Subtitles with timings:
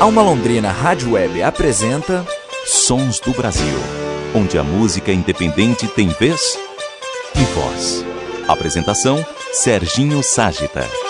[0.00, 2.24] Alma Londrina Rádio Web apresenta
[2.64, 3.74] Sons do Brasil,
[4.32, 6.56] onde a música independente tem vez
[7.34, 8.04] e voz.
[8.46, 11.07] Apresentação Serginho Ságita.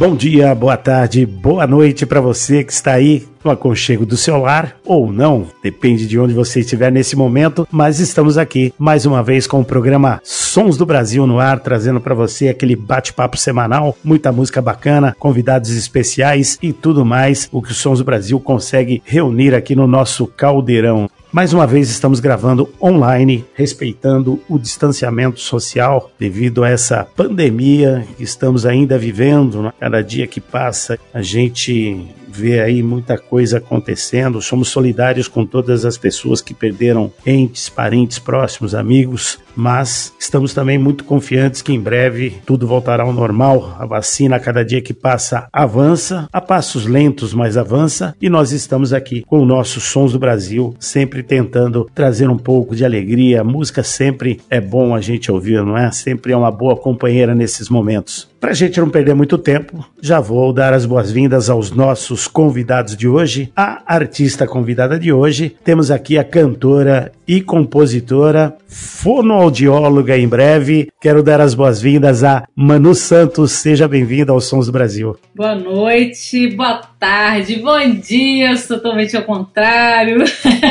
[0.00, 4.38] Bom dia, boa tarde, boa noite para você que está aí no aconchego do seu
[4.38, 9.22] lar ou não, depende de onde você estiver nesse momento, mas estamos aqui mais uma
[9.22, 13.94] vez com o programa Sons do Brasil no ar, trazendo para você aquele bate-papo semanal,
[14.02, 19.02] muita música bacana, convidados especiais e tudo mais, o que o Sons do Brasil consegue
[19.04, 21.10] reunir aqui no nosso caldeirão.
[21.32, 28.24] Mais uma vez estamos gravando online, respeitando o distanciamento social devido a essa pandemia que
[28.24, 29.62] estamos ainda vivendo.
[29.62, 29.72] Né?
[29.78, 34.40] Cada dia que passa, a gente vê aí muita coisa acontecendo.
[34.40, 40.78] Somos solidários com todas as pessoas que perderam entes, parentes próximos, amigos, mas estamos também
[40.78, 43.76] muito confiantes que em breve tudo voltará ao normal.
[43.78, 48.52] A vacina, a cada dia que passa, avança, a passos lentos, mas avança, e nós
[48.52, 53.40] estamos aqui com os nossos Sons do Brasil, sempre tentando trazer um pouco de alegria.
[53.40, 55.90] A música sempre é bom a gente ouvir, não é?
[55.90, 58.29] Sempre é uma boa companheira nesses momentos.
[58.40, 62.96] Para a gente não perder muito tempo, já vou dar as boas-vindas aos nossos convidados
[62.96, 63.52] de hoje.
[63.54, 70.88] A artista convidada de hoje, temos aqui a cantora e compositora, fonoaudióloga em breve.
[71.00, 73.52] Quero dar as boas-vindas a Manu Santos.
[73.52, 75.16] Seja bem-vinda aos Sons do Brasil.
[75.32, 80.24] Boa noite, boa tarde, bom dia, totalmente ao contrário.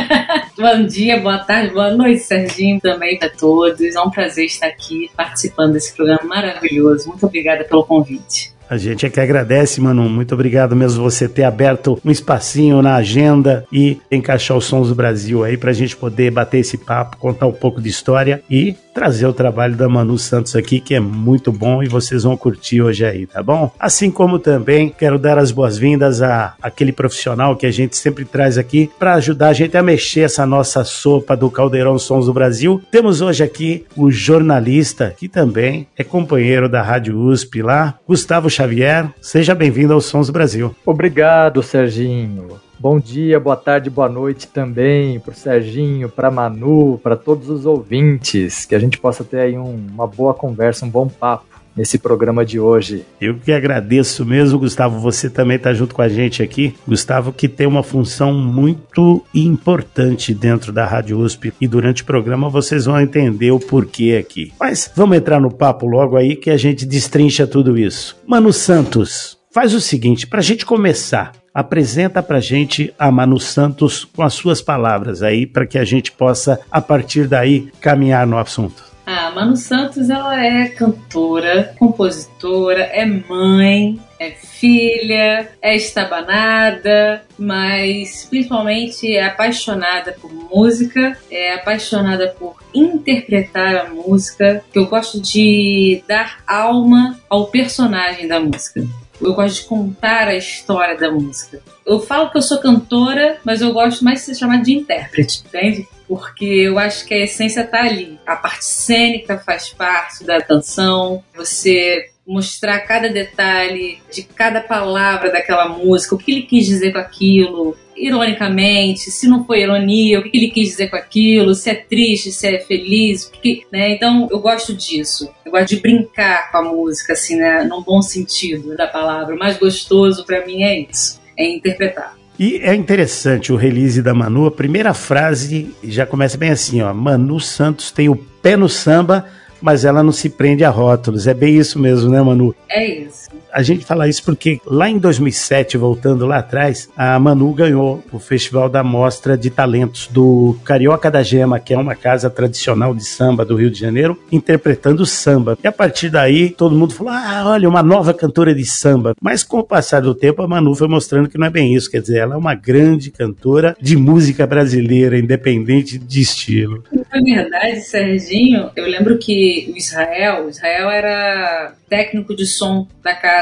[0.60, 3.80] bom dia, boa tarde, boa noite, Serginho, também para todos.
[3.80, 7.08] É um prazer estar aqui participando desse programa maravilhoso.
[7.08, 8.52] Muito obrigada pelo convite.
[8.70, 10.08] A gente é que agradece, Manu.
[10.08, 14.96] Muito obrigado mesmo você ter aberto um espacinho na agenda e encaixar os sons do
[14.96, 18.76] Brasil aí para a gente poder bater esse papo, contar um pouco de história e
[19.00, 22.82] trazer o trabalho da Manu Santos aqui, que é muito bom e vocês vão curtir
[22.82, 23.72] hoje aí, tá bom?
[23.80, 28.58] Assim como também quero dar as boas-vindas a aquele profissional que a gente sempre traz
[28.58, 32.82] aqui para ajudar a gente a mexer essa nossa sopa do Caldeirão Sons do Brasil.
[32.92, 39.10] Temos hoje aqui o jornalista, que também é companheiro da Rádio USP lá, Gustavo Xavier.
[39.22, 40.76] Seja bem-vindo aos Sons do Brasil.
[40.86, 42.60] Obrigado, Serginho.
[42.80, 47.66] Bom dia, boa tarde, boa noite também para o Serginho, para Manu, para todos os
[47.66, 48.66] ouvintes.
[48.66, 51.44] Que a gente possa ter aí um, uma boa conversa, um bom papo
[51.76, 53.06] nesse programa de hoje.
[53.20, 54.98] Eu que agradeço mesmo, Gustavo.
[55.00, 56.74] Você também está junto com a gente aqui.
[56.88, 62.48] Gustavo, que tem uma função muito importante dentro da Rádio USP e durante o programa
[62.48, 64.54] vocês vão entender o porquê aqui.
[64.58, 68.18] Mas vamos entrar no papo logo aí que a gente destrincha tudo isso.
[68.26, 74.06] Mano Santos, faz o seguinte, para a gente começar, apresenta para gente a Manu Santos
[74.06, 78.38] com as suas palavras aí, para que a gente possa, a partir daí, caminhar no
[78.38, 78.90] assunto.
[79.06, 89.12] A Manu Santos, ela é cantora, compositora, é mãe, é filha, é estabanada, mas principalmente
[89.12, 96.44] é apaixonada por música, é apaixonada por interpretar a música, que eu gosto de dar
[96.46, 98.86] alma ao personagem da música.
[99.22, 101.62] Eu gosto de contar a história da música.
[101.86, 105.44] Eu falo que eu sou cantora, mas eu gosto mais de ser chamada de intérprete,
[105.46, 105.88] entende?
[106.08, 108.20] Porque eu acho que a essência tá ali.
[108.26, 111.24] A parte cênica faz parte da canção.
[111.36, 117.00] Você mostrar cada detalhe de cada palavra daquela música, o que ele quis dizer com
[117.00, 121.76] aquilo, ironicamente, se não foi ironia, o que ele quis dizer com aquilo, se é
[121.76, 123.92] triste, se é feliz, que, né?
[123.92, 125.30] Então eu gosto disso.
[125.46, 127.64] Eu gosto de brincar com a música, assim, né?
[127.64, 129.36] Num bom sentido da palavra.
[129.36, 132.18] O mais gostoso para mim é isso, é interpretar.
[132.40, 136.94] E é interessante o release da Manu, a primeira frase já começa bem assim, ó,
[136.94, 139.26] Manu Santos tem o pé no samba,
[139.62, 141.28] mas ela não se prende a rótulos.
[141.28, 142.56] É bem isso mesmo, né, Manu?
[142.70, 143.28] É isso.
[143.52, 148.20] A gente fala isso porque lá em 2007, voltando lá atrás, a Manu ganhou o
[148.20, 153.04] Festival da Mostra de Talentos do Carioca da Gema, que é uma casa tradicional de
[153.04, 155.58] samba do Rio de Janeiro, interpretando samba.
[155.64, 159.14] E a partir daí, todo mundo falou: ah, olha, uma nova cantora de samba.
[159.22, 161.90] Mas com o passar do tempo, a Manu foi mostrando que não é bem isso.
[161.90, 166.84] Quer dizer, ela é uma grande cantora de música brasileira, independente de estilo.
[166.92, 173.16] Na verdade, Serginho, eu lembro que o Israel, o Israel era técnico de som da
[173.16, 173.39] casa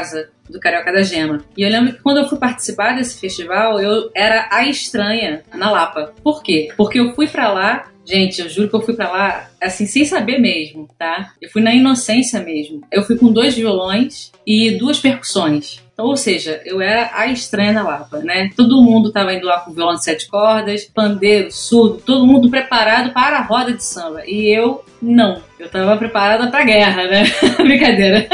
[0.48, 1.44] do Carioca da Gema.
[1.56, 5.70] E eu lembro que quando eu fui participar desse festival, eu era a estranha na
[5.70, 6.12] Lapa.
[6.22, 6.72] Por quê?
[6.76, 10.02] Porque eu fui para lá Gente, eu juro que eu fui para lá assim, sem
[10.02, 11.34] saber mesmo, tá?
[11.42, 12.80] Eu fui na inocência mesmo.
[12.90, 15.82] Eu fui com dois violões e duas percussões.
[15.92, 18.48] Então, ou seja, eu era a estranha na Lapa, né?
[18.56, 23.12] Todo mundo tava indo lá com violão de sete cordas, pandeiro, surdo, todo mundo preparado
[23.12, 24.22] para a roda de samba.
[24.24, 25.42] E eu, não.
[25.58, 27.24] Eu tava preparada pra guerra, né?
[27.60, 28.26] Brincadeira.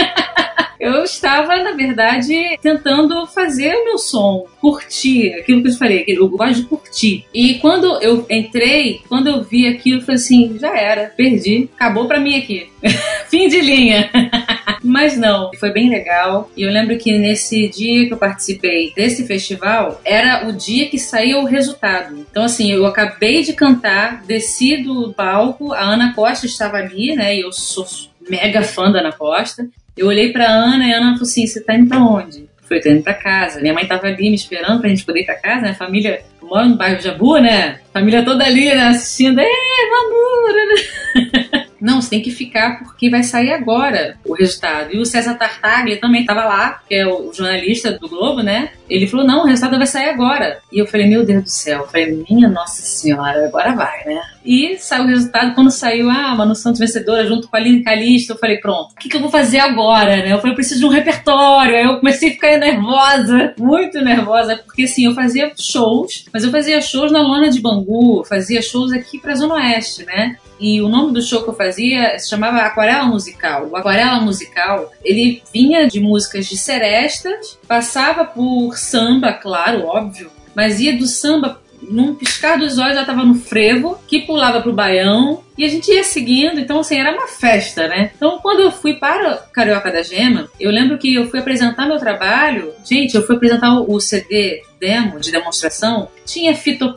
[0.84, 6.04] Eu estava, na verdade, tentando fazer o meu som, curtir, aquilo que eu te falei,
[6.06, 7.24] eu gosto de curtir.
[7.32, 12.06] E quando eu entrei, quando eu vi aquilo, eu falei assim, já era, perdi, acabou
[12.06, 12.68] pra mim aqui.
[13.28, 14.10] Fim de linha.
[14.84, 16.50] Mas não, foi bem legal.
[16.54, 20.98] E eu lembro que nesse dia que eu participei desse festival, era o dia que
[20.98, 22.26] saiu o resultado.
[22.30, 27.34] Então, assim, eu acabei de cantar, desci do palco, a Ana Costa estava ali, né?
[27.34, 27.86] E eu sou
[28.28, 29.66] mega fã da Ana Costa.
[29.96, 32.48] Eu olhei pra Ana e a Ana falou assim: Você tá indo pra onde?
[32.62, 33.60] Foi, tô indo pra casa.
[33.60, 35.74] Minha mãe tava ali me esperando pra gente poder ir pra casa, né?
[35.74, 37.78] Família, eu moro no bairro Jabu, né?
[37.92, 38.88] Família toda ali, né?
[38.88, 39.50] Assistindo, é, né?
[41.80, 44.94] Não, você tem que ficar porque vai sair agora o resultado.
[44.94, 48.70] E o César Tartaglia também estava lá, que é o jornalista do Globo, né?
[48.88, 50.58] Ele falou: não, o resultado vai sair agora.
[50.72, 51.80] E eu falei: meu Deus do céu.
[51.80, 54.20] Eu falei: minha Nossa Senhora, agora vai, né?
[54.44, 55.54] E saiu o resultado.
[55.54, 58.92] Quando saiu a ah, Manu Santos vencedora junto com a Aline Calista, eu falei: pronto,
[58.92, 60.32] o que, que eu vou fazer agora, né?
[60.32, 61.76] Eu falei: eu preciso de um repertório.
[61.76, 66.50] Aí eu comecei a ficar nervosa, muito nervosa, porque assim, eu fazia shows, mas eu
[66.50, 70.36] fazia shows na lona de Bangu, fazia shows aqui pra Zona Oeste, né?
[70.58, 73.68] E o nome do show que eu fazia se chamava Aquarela Musical.
[73.70, 80.80] O Aquarela Musical, ele vinha de músicas de serestas, passava por samba, claro, óbvio, mas
[80.80, 85.42] ia do samba num piscar dos olhos já estava no frevo, que pulava pro baião,
[85.56, 88.10] e a gente ia seguindo, então assim, era uma festa, né?
[88.16, 91.98] Então quando eu fui para Carioca da Gema, eu lembro que eu fui apresentar meu
[91.98, 96.94] trabalho, gente, eu fui apresentar o CD demo de demonstração, tinha Fito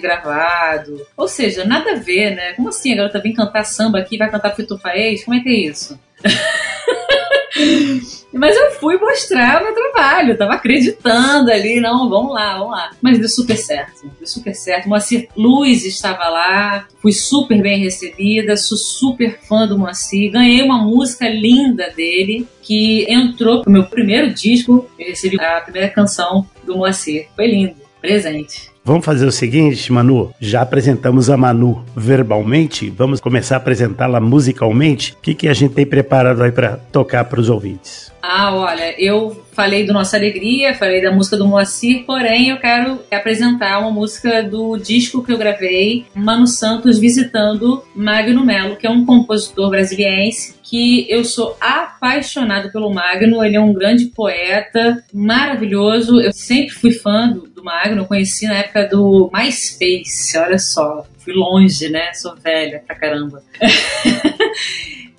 [0.00, 2.52] gravado, ou seja, nada a ver, né?
[2.54, 4.78] Como assim a garota vem cantar samba aqui vai cantar Fito?
[4.78, 5.98] Como é que é isso?
[8.32, 12.72] Mas eu fui mostrar o meu trabalho, eu tava acreditando ali, não, vamos lá, vamos
[12.72, 12.90] lá.
[13.00, 14.88] Mas deu super certo, deu super certo.
[14.88, 20.78] Moacir Luz estava lá, fui super bem recebida, sou super fã do Moacir, ganhei uma
[20.78, 26.76] música linda dele, que entrou pro meu primeiro disco, eu recebi a primeira canção do
[26.76, 27.26] Moacir.
[27.34, 28.70] Foi lindo, presente.
[28.82, 30.32] Vamos fazer o seguinte, Manu.
[30.40, 35.12] Já apresentamos a Manu verbalmente, vamos começar a apresentá-la musicalmente.
[35.12, 38.10] O que, que a gente tem preparado aí para tocar para os ouvintes?
[38.22, 42.98] Ah, olha, eu falei do Nossa Alegria, falei da música do Moacir, porém eu quero
[43.10, 48.90] apresentar uma música do disco que eu gravei, Mano Santos visitando Magno Melo, que é
[48.90, 56.20] um compositor brasiliense que eu sou apaixonado pelo Magno, ele é um grande poeta, maravilhoso.
[56.20, 61.34] Eu sempre fui fã do, do Magno, conheci na época do MySpace, olha só, fui
[61.34, 62.14] longe, né?
[62.14, 63.42] Sou velha pra caramba.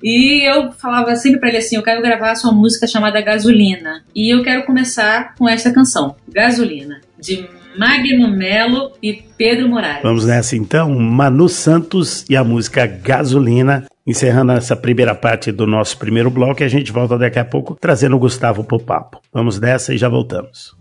[0.04, 4.04] E eu falava sempre para ele assim: eu quero gravar sua música chamada Gasolina.
[4.16, 10.04] E eu quero começar com esta canção, Gasolina, de Magno Melo e Pedro Moraes.
[10.04, 13.86] Vamos nessa então, Manu Santos e a música Gasolina.
[14.06, 18.16] Encerrando essa primeira parte do nosso primeiro bloco, a gente volta daqui a pouco trazendo
[18.16, 19.22] o Gustavo pro papo.
[19.32, 20.76] Vamos nessa e já voltamos.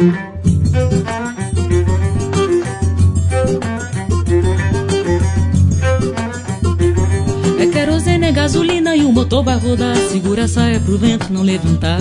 [0.00, 0.29] Música
[9.22, 9.96] e vai rodar.
[9.96, 12.00] Segura a saia pro vento não levantar.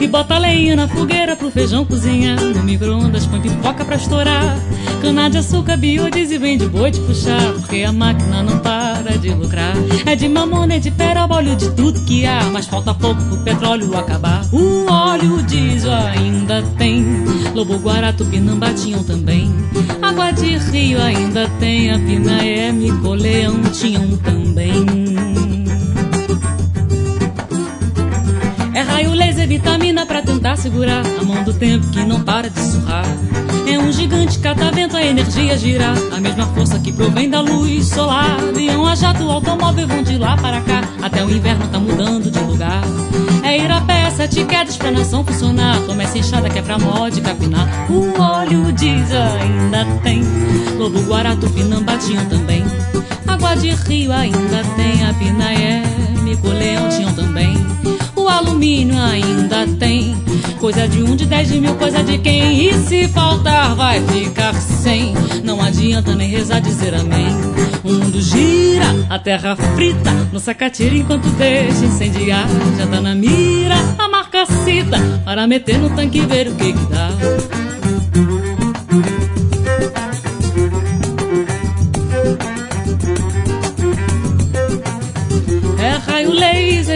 [0.00, 2.40] E bota lenha na fogueira pro feijão cozinhar.
[2.40, 4.58] No micro-ondas põe pipoca pra estourar.
[5.00, 7.52] Cana de açúcar, biodiesel vem de boi de puxar.
[7.54, 9.74] Porque a máquina não para de lucrar.
[10.04, 12.44] É de mamona, é de peroba, óleo de tudo que há.
[12.52, 14.44] Mas falta pouco pro petróleo acabar.
[14.52, 17.04] O óleo diesel ainda tem.
[17.54, 19.50] Lobo Guará, Tupinambá tinham também.
[20.02, 21.90] Água de rio ainda tem.
[21.90, 25.19] A Pinaé, Micoleão tinham também.
[29.00, 33.04] Raio laser, vitamina pra tentar segurar a mão do tempo que não para de surrar.
[33.66, 35.96] É um gigante catavento, a energia girar.
[36.12, 38.36] A mesma força que provém da luz solar.
[38.48, 40.82] Avião a jato, automóvel vão de lá para cá.
[41.00, 42.82] Até o inverno tá mudando de lugar.
[43.42, 45.78] É ir a pé, sete quedas pra nação funcionar.
[45.86, 47.68] Toma essa enxada que é pra mod capinar.
[47.90, 50.22] O óleo diz ainda tem.
[50.76, 51.96] Lobo Guará, Tupinambá
[52.28, 52.64] também.
[53.26, 55.04] Água de rio ainda tem.
[55.04, 55.82] A Pinaé,
[56.22, 57.70] Mico Leão tinham também
[58.30, 60.16] alumínio ainda tem.
[60.58, 62.66] Coisa de um, de dez, de mil, coisa de quem?
[62.66, 65.14] E se faltar, vai ficar sem.
[65.42, 67.28] Não adianta nem rezar dizer amém.
[67.82, 70.10] O mundo gira, a terra frita.
[70.32, 72.46] No sacatira enquanto deixa incendiar.
[72.78, 74.98] Já tá na mira, a marca cita.
[75.24, 77.59] Para meter no tanque e ver o que que dá.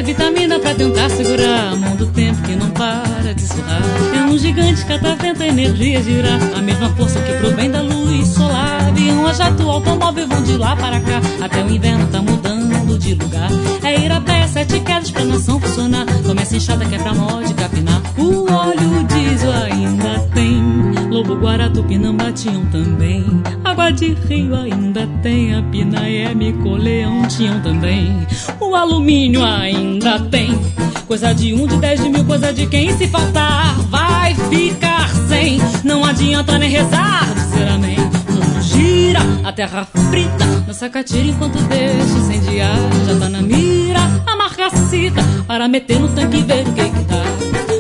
[0.03, 3.83] Vitamina pra tentar segurar a mão do tempo que não para de surrar.
[4.17, 8.83] É um gigante catavento, a energia girar, a mesma força que provém da luz solar.
[8.89, 11.21] Avião a jato, automóvel vão de lá para cá.
[11.43, 13.51] Até o inverno tá mudando de lugar.
[13.83, 16.07] É ir a pé, sete quedas pra nação funcionar.
[16.25, 18.01] Tome essa enxada que é pra mod capinar.
[18.17, 20.63] O óleo diesel ainda tem.
[21.11, 23.25] Lobo, Guará, Tupinambá tinham também.
[23.63, 25.55] Água de rio ainda tem.
[25.55, 28.27] A Pinaé, Micoleão tinham também.
[28.59, 30.54] O alumínio ainda tem.
[31.07, 35.61] Coisa de um, de dez, de mil, coisa de quem se faltar vai ficar sem.
[35.85, 37.97] Não adianta nem rezar, dizer amém.
[37.99, 42.77] O mundo gira, a terra frita, nossa catira enquanto deixa incendiar.
[43.07, 46.85] Já tá na mira, a marca cita, para meter no tanque e ver o que
[46.85, 47.23] que dá.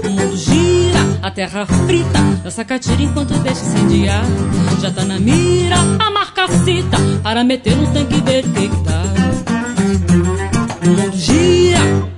[0.06, 4.24] O mundo gira, a terra frita, nossa catira enquanto deixa incendiar.
[4.80, 8.68] Já tá na mira, a marca cita, para meter no tanque e ver o que
[8.68, 9.02] que dá.
[10.86, 12.13] O mundo gira.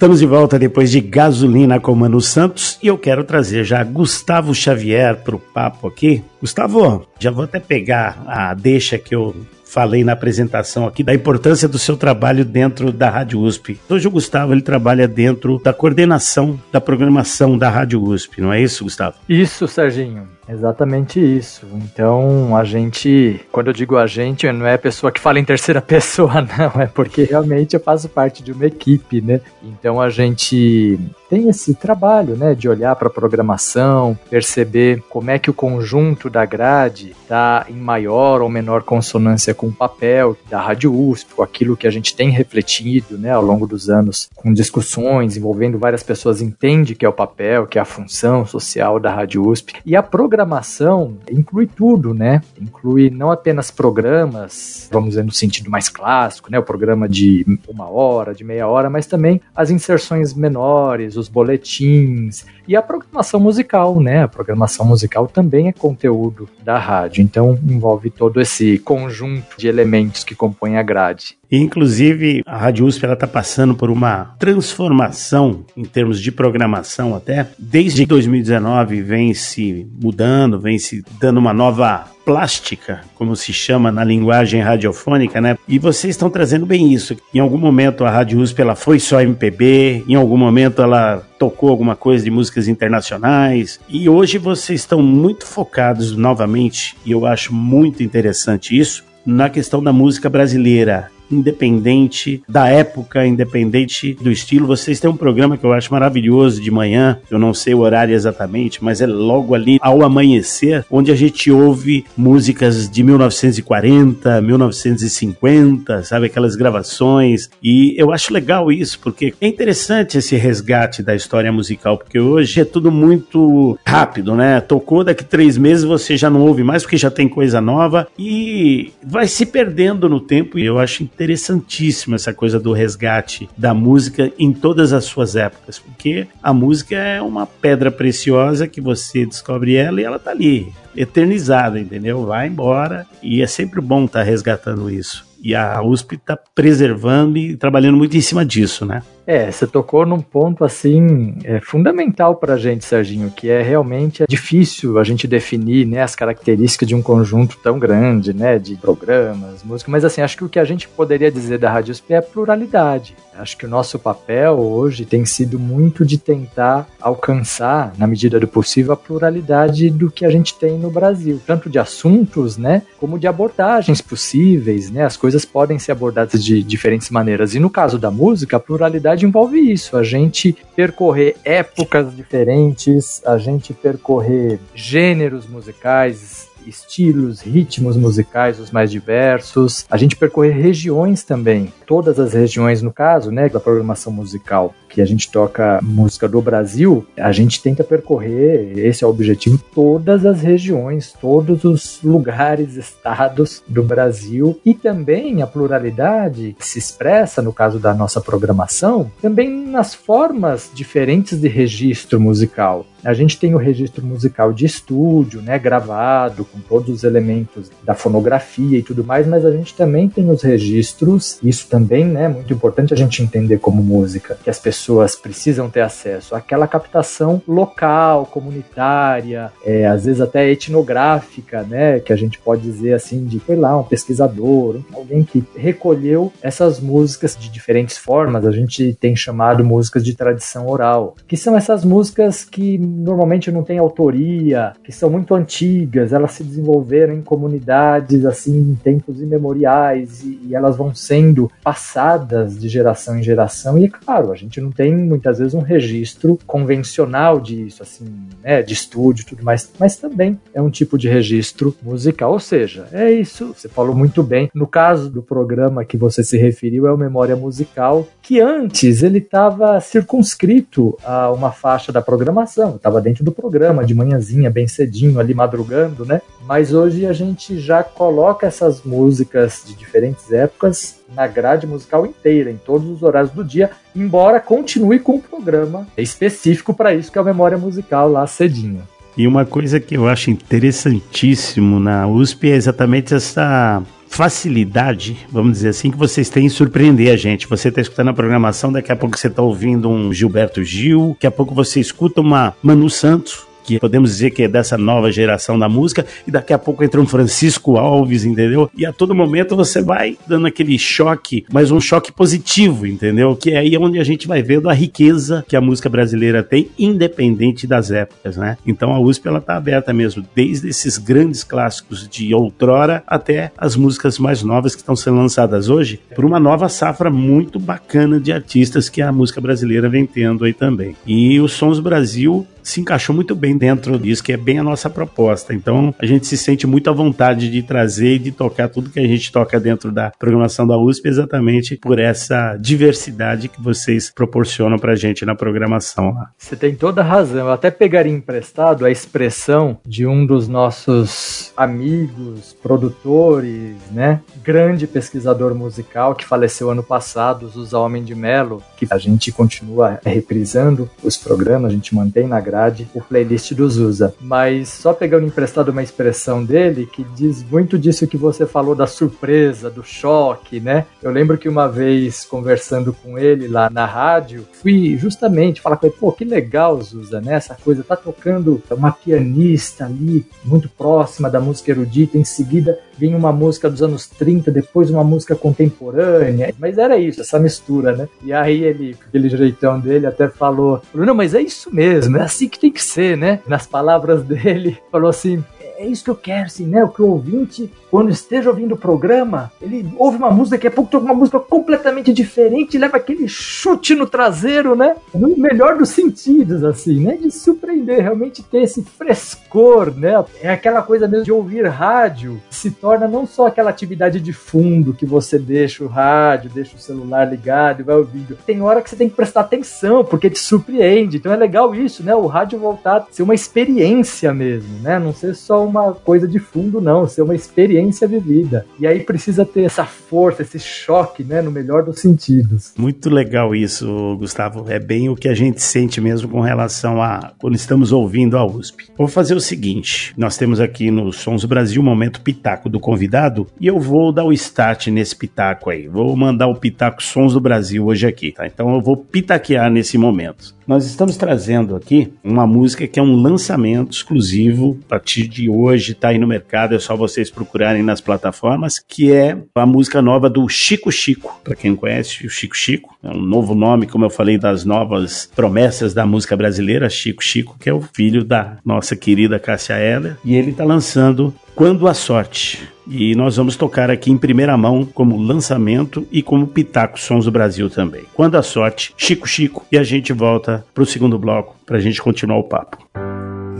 [0.00, 4.54] Estamos de volta depois de Gasolina com Mano Santos e eu quero trazer já Gustavo
[4.54, 6.24] Xavier para o papo aqui.
[6.40, 9.36] Gustavo, já vou até pegar a deixa que eu
[9.70, 13.78] falei na apresentação aqui da importância do seu trabalho dentro da Rádio USP.
[13.88, 18.60] Hoje o Gustavo ele trabalha dentro da coordenação da programação da Rádio USP, não é
[18.60, 19.16] isso, Gustavo?
[19.28, 20.26] Isso, Serginho.
[20.48, 21.64] Exatamente isso.
[21.74, 25.44] Então, a gente, quando eu digo a gente, não é a pessoa que fala em
[25.44, 29.40] terceira pessoa, não, é porque realmente eu faço parte de uma equipe, né?
[29.62, 35.38] Então, a gente tem esse trabalho, né, de olhar para a programação, perceber como é
[35.38, 40.60] que o conjunto da grade está em maior ou menor consonância com o papel da
[40.60, 44.52] Rádio USP, com aquilo que a gente tem refletido, né, ao longo dos anos, com
[44.52, 49.12] discussões envolvendo várias pessoas, entende que é o papel, que é a função social da
[49.12, 49.74] Rádio USP.
[49.84, 52.42] E a programação inclui tudo, né?
[52.60, 57.88] Inclui não apenas programas, vamos dizer no sentido mais clássico, né, o programa de uma
[57.88, 64.00] hora, de meia hora, mas também as inserções menores, os boletins e a programação musical,
[64.00, 64.22] né?
[64.22, 66.19] A programação musical também é conteúdo
[66.62, 71.38] da rádio, então envolve todo esse conjunto de elementos que compõem a grade.
[71.50, 77.48] Inclusive, a Rádio USP está passando por uma transformação em termos de programação até.
[77.58, 84.04] Desde 2019 vem se mudando, vem se dando uma nova plástica, como se chama na
[84.04, 85.58] linguagem radiofônica, né?
[85.66, 87.16] E vocês estão trazendo bem isso.
[87.34, 91.70] Em algum momento a Rádio USP ela foi só MPB, em algum momento ela tocou
[91.70, 97.52] alguma coisa de músicas internacionais, e hoje vocês estão muito focados novamente, e eu acho
[97.52, 104.66] muito interessante isso, na questão da música brasileira independente da época, independente do estilo.
[104.66, 108.14] Vocês têm um programa que eu acho maravilhoso de manhã, eu não sei o horário
[108.14, 116.02] exatamente, mas é logo ali ao amanhecer, onde a gente ouve músicas de 1940, 1950,
[116.04, 116.26] sabe?
[116.26, 117.50] Aquelas gravações.
[117.62, 122.60] E eu acho legal isso, porque é interessante esse resgate da história musical, porque hoje
[122.60, 124.60] é tudo muito rápido, né?
[124.60, 128.92] Tocou daqui três meses, você já não ouve mais, porque já tem coisa nova e
[129.04, 130.58] vai se perdendo no tempo.
[130.58, 135.78] E eu acho interessantíssimo essa coisa do resgate da música em todas as suas épocas,
[135.78, 140.72] porque a música é uma pedra preciosa que você descobre ela e ela tá ali,
[140.96, 142.24] eternizada, entendeu?
[142.24, 145.28] Vai embora e é sempre bom estar tá resgatando isso.
[145.42, 149.02] E a USP está preservando e trabalhando muito em cima disso, né?
[149.30, 154.24] É, você tocou num ponto assim é, fundamental para a gente, Serginho, que é realmente
[154.24, 158.74] é difícil a gente definir né, as características de um conjunto tão grande, né, de
[158.74, 159.88] programas, música.
[159.88, 163.14] Mas assim, acho que o que a gente poderia dizer da Rádio USP é pluralidade.
[163.38, 168.48] Acho que o nosso papel hoje tem sido muito de tentar alcançar, na medida do
[168.48, 173.16] possível, a pluralidade do que a gente tem no Brasil, tanto de assuntos, né, como
[173.16, 175.04] de abordagens possíveis, né?
[175.04, 177.54] As coisas podem ser abordadas de diferentes maneiras.
[177.54, 183.38] E no caso da música, a pluralidade envolve isso, a gente percorrer épocas diferentes, a
[183.38, 189.84] gente percorrer gêneros musicais, estilos, ritmos musicais os mais diversos.
[189.90, 195.00] A gente percorrer regiões também, todas as regiões no caso, né, da programação musical que
[195.00, 200.26] a gente toca música do Brasil, a gente tenta percorrer, esse é o objetivo, todas
[200.26, 207.52] as regiões, todos os lugares, estados do Brasil e também a pluralidade se expressa no
[207.52, 212.84] caso da nossa programação, também nas formas diferentes de registro musical.
[213.04, 217.94] A gente tem o registro musical de estúdio, né, gravado, com todos os elementos da
[217.94, 222.28] fonografia e tudo mais, mas a gente também tem os registros, isso também né, é
[222.28, 227.42] muito importante a gente entender como música, que as pessoas precisam ter acesso àquela captação
[227.46, 233.38] local, comunitária, é, às vezes até etnográfica, né, que a gente pode dizer assim, de,
[233.40, 239.14] foi lá, um pesquisador, alguém que recolheu essas músicas de diferentes formas, a gente tem
[239.16, 244.92] chamado músicas de tradição oral, que são essas músicas que normalmente não têm autoria, que
[244.92, 250.76] são muito antigas, elas se desenvolveram em comunidades assim em tempos imemoriais e, e elas
[250.76, 253.78] vão sendo passadas de geração em geração.
[253.78, 258.06] E é claro, a gente não tem muitas vezes um registro convencional disso, assim,
[258.42, 262.32] né, de estúdio e tudo mais, mas também é um tipo de registro musical.
[262.32, 264.50] Ou seja, é isso, você falou muito bem.
[264.54, 269.18] No caso do programa que você se referiu, é o Memória Musical, que antes ele
[269.18, 275.20] estava circunscrito a uma faixa da programação, estava dentro do programa, de manhãzinha, bem cedinho,
[275.20, 276.20] ali madrugando, né?
[276.46, 282.50] Mas hoje a gente já coloca essas músicas de diferentes épocas na grade musical inteira,
[282.50, 287.18] em todos os horários do dia, embora continue com o programa específico para isso, que
[287.18, 288.82] é a memória musical lá cedinho.
[289.16, 295.68] E uma coisa que eu acho interessantíssimo na USP é exatamente essa facilidade, vamos dizer
[295.68, 297.46] assim, que vocês têm em surpreender a gente.
[297.46, 301.28] Você está escutando a programação, daqui a pouco você está ouvindo um Gilberto Gil, daqui
[301.28, 305.58] a pouco você escuta uma Manu Santos, que podemos dizer que é dessa nova geração
[305.58, 308.70] da música, e daqui a pouco entra um Francisco Alves, entendeu?
[308.76, 313.36] E a todo momento você vai dando aquele choque, mas um choque positivo, entendeu?
[313.36, 316.68] Que é aí onde a gente vai vendo a riqueza que a música brasileira tem,
[316.78, 318.56] independente das épocas, né?
[318.66, 323.76] Então a USP ela tá aberta mesmo, desde esses grandes clássicos de outrora até as
[323.76, 328.32] músicas mais novas que estão sendo lançadas hoje, por uma nova safra muito bacana de
[328.32, 330.96] artistas que a música brasileira vem tendo aí também.
[331.06, 334.88] E o Sons Brasil se encaixou muito bem dentro disso, que é bem a nossa
[334.90, 335.54] proposta.
[335.54, 339.00] Então, a gente se sente muito à vontade de trazer e de tocar tudo que
[339.00, 344.78] a gente toca dentro da programação da USP, exatamente por essa diversidade que vocês proporcionam
[344.78, 346.30] pra gente na programação lá.
[346.36, 347.46] Você tem toda a razão.
[347.46, 354.20] Eu até pegaria emprestado a expressão de um dos nossos amigos, produtores, né?
[354.42, 359.98] Grande pesquisador musical que faleceu ano passado, Zusa Homem de Melo, que a gente continua
[360.04, 364.14] reprisando os programas, a gente mantém na grade o playlist do Zusa.
[364.20, 368.86] Mas só pegando emprestado uma expressão dele que diz muito disso que você falou da
[368.86, 370.86] surpresa, do choque, né?
[371.02, 375.86] Eu lembro que uma vez conversando com ele lá na rádio, fui justamente falar com
[375.86, 377.34] ele, pô, que legal, Zusa, né?
[377.34, 383.16] Essa coisa, tá tocando uma pianista ali, muito próxima da música erudita, em seguida vinha
[383.16, 388.08] uma música dos anos 30, depois uma música contemporânea, mas era isso, essa mistura, né?
[388.22, 392.46] E aí ele, aquele jeitão dele, até falou, não, mas é isso mesmo, é assim
[392.46, 393.40] que tem que ser, né?
[393.46, 395.42] Nas palavras dele, falou assim,
[395.80, 396.84] é isso que eu quero, assim, né?
[396.84, 400.70] O que o ouvinte, quando esteja ouvindo o programa, ele ouve uma música, daqui a
[400.70, 404.96] pouco toca uma música completamente diferente, leva aquele chute no traseiro, né?
[405.14, 407.16] No melhor dos sentidos, assim, né?
[407.16, 410.22] De surpreender, realmente ter esse frescor, né?
[410.42, 414.92] É aquela coisa mesmo de ouvir rádio, se torna não só aquela atividade de fundo
[414.92, 418.36] que você deixa o rádio, deixa o celular ligado e vai ouvindo.
[418.44, 421.16] Tem hora que você tem que prestar atenção, porque te surpreende.
[421.16, 422.14] Então é legal isso, né?
[422.14, 424.98] O rádio voltar a ser uma experiência mesmo, né?
[424.98, 428.66] Não ser só uma coisa de fundo, não, ser uma experiência vivida.
[428.78, 432.72] E aí precisa ter essa força, esse choque, né, no melhor dos sentidos.
[432.76, 434.64] Muito legal isso, Gustavo.
[434.68, 438.44] É bem o que a gente sente mesmo com relação a quando estamos ouvindo a
[438.44, 438.90] USP.
[438.96, 443.46] Vou fazer o seguinte: nós temos aqui no Sons Brasil o momento pitaco do convidado
[443.60, 445.88] e eu vou dar o start nesse pitaco aí.
[445.88, 448.46] Vou mandar o pitaco Sons do Brasil hoje aqui, tá?
[448.46, 450.54] Então eu vou pitaquear nesse momento.
[450.66, 455.59] Nós estamos trazendo aqui uma música que é um lançamento exclusivo a partir de hoje,
[455.92, 460.28] está aí no mercado, é só vocês procurarem nas plataformas, que é a música nova
[460.28, 461.40] do Chico Chico.
[461.44, 465.30] Para quem conhece o Chico Chico, é um novo nome, como eu falei, das novas
[465.34, 470.16] promessas da música brasileira, Chico Chico, que é o filho da nossa querida Cássia Eller,
[470.24, 472.68] e ele está lançando Quando a Sorte.
[472.92, 477.30] E nós vamos tocar aqui em primeira mão como lançamento e como Pitaco Sons do
[477.30, 478.02] Brasil também.
[478.14, 482.38] Quando a sorte, Chico Chico, e a gente volta pro segundo bloco pra gente continuar
[482.38, 482.78] o papo.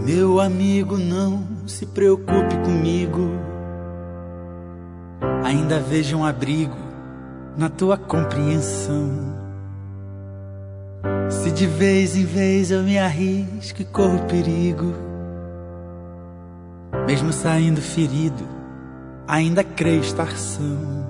[0.05, 3.31] Meu amigo, não se preocupe comigo.
[5.45, 6.77] Ainda vejo um abrigo
[7.57, 9.11] na tua compreensão.
[11.31, 14.93] Se de vez em vez eu me arrisco e corro perigo,
[17.07, 18.61] mesmo saindo ferido
[19.31, 21.07] ainda creio estar são.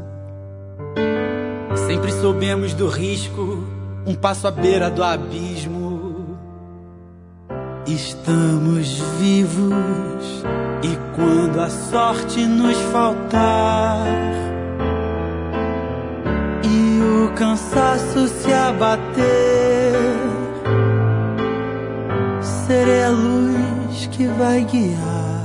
[1.87, 3.64] Sempre soubemos do risco,
[4.07, 5.79] um passo à beira do abismo.
[7.94, 10.44] Estamos vivos
[10.83, 14.07] e quando a sorte nos faltar
[16.64, 19.94] e o cansaço se abater,
[22.66, 25.40] serei a luz que vai guiar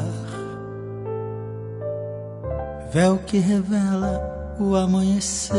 [2.96, 5.56] véu que revela o amanhecer.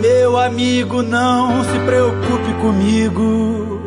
[0.00, 3.80] Meu amigo, não se preocupe comigo.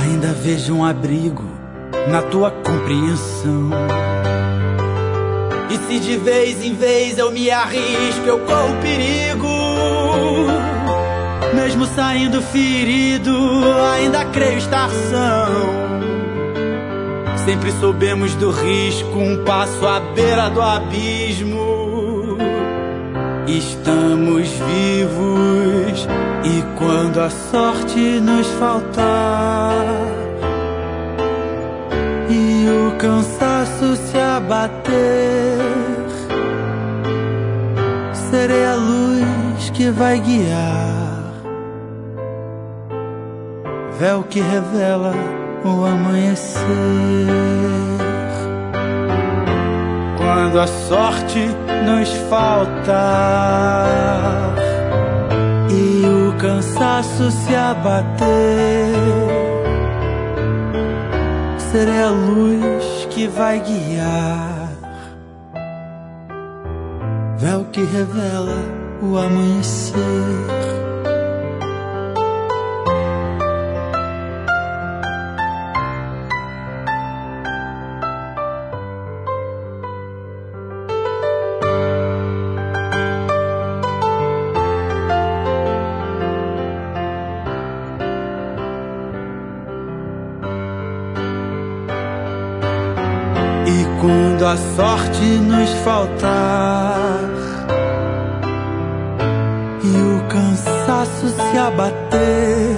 [0.00, 1.44] Ainda vejo um abrigo
[2.08, 3.70] na tua compreensão.
[5.70, 9.48] E se de vez em vez eu me arrisco, eu corro perigo.
[11.54, 13.32] Mesmo saindo ferido,
[13.94, 15.90] ainda creio estar são.
[17.44, 21.89] Sempre soubemos do risco, um passo à beira do abismo.
[23.46, 26.06] Estamos vivos
[26.44, 30.20] e quando a sorte nos faltar
[32.28, 35.58] e o cansaço se abater,
[38.30, 41.32] serei a luz que vai guiar,
[43.98, 45.12] véu que revela
[45.64, 46.60] o amanhecer.
[50.16, 51.48] Quando a sorte
[51.84, 52.08] nos
[52.90, 54.54] faltar
[55.70, 58.94] e o cansaço se abater,
[61.58, 64.68] serei a luz que vai guiar,
[67.38, 68.58] véu que revela
[69.02, 70.89] o amanhecer.
[95.38, 97.20] Nos faltar.
[99.82, 102.76] E o cansaço se abater,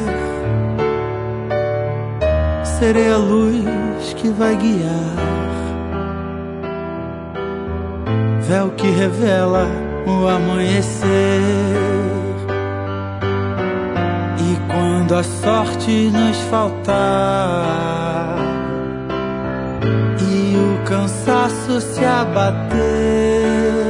[2.64, 5.16] serei a luz que vai guiar,
[8.40, 9.66] véu que revela
[10.06, 11.40] o amanhecer.
[14.38, 18.12] E quando a sorte nos faltar.
[20.92, 21.61] Cansaço se
[22.22, 23.84] abater,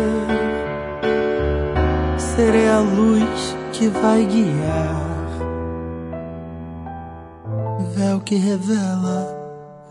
[2.18, 5.38] serei a luz que vai guiar,
[7.94, 9.38] véu que revela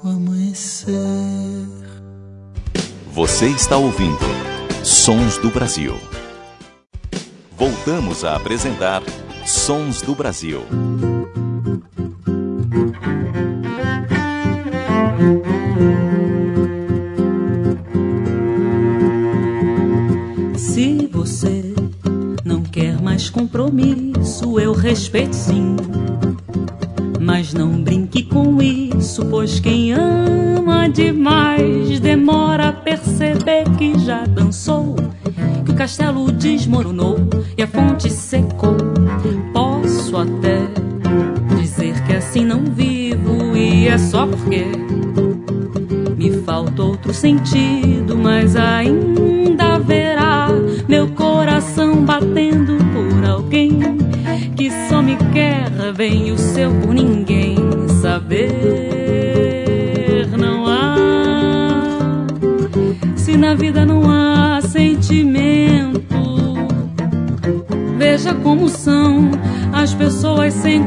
[0.03, 1.67] o amanhecer.
[3.13, 4.17] Você está ouvindo
[4.83, 5.95] Sons do Brasil.
[7.55, 9.03] Voltamos a apresentar
[9.45, 10.61] Sons do Brasil.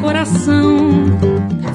[0.04, 1.18] Coração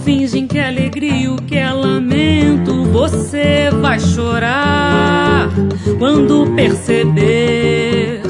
[0.05, 5.49] fingem que é alegria o que é lamento você vai chorar
[5.97, 8.21] quando perceber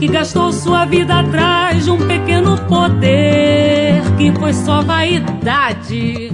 [0.00, 6.32] que gastou sua vida atrás de um pequeno poder que foi só vaidade.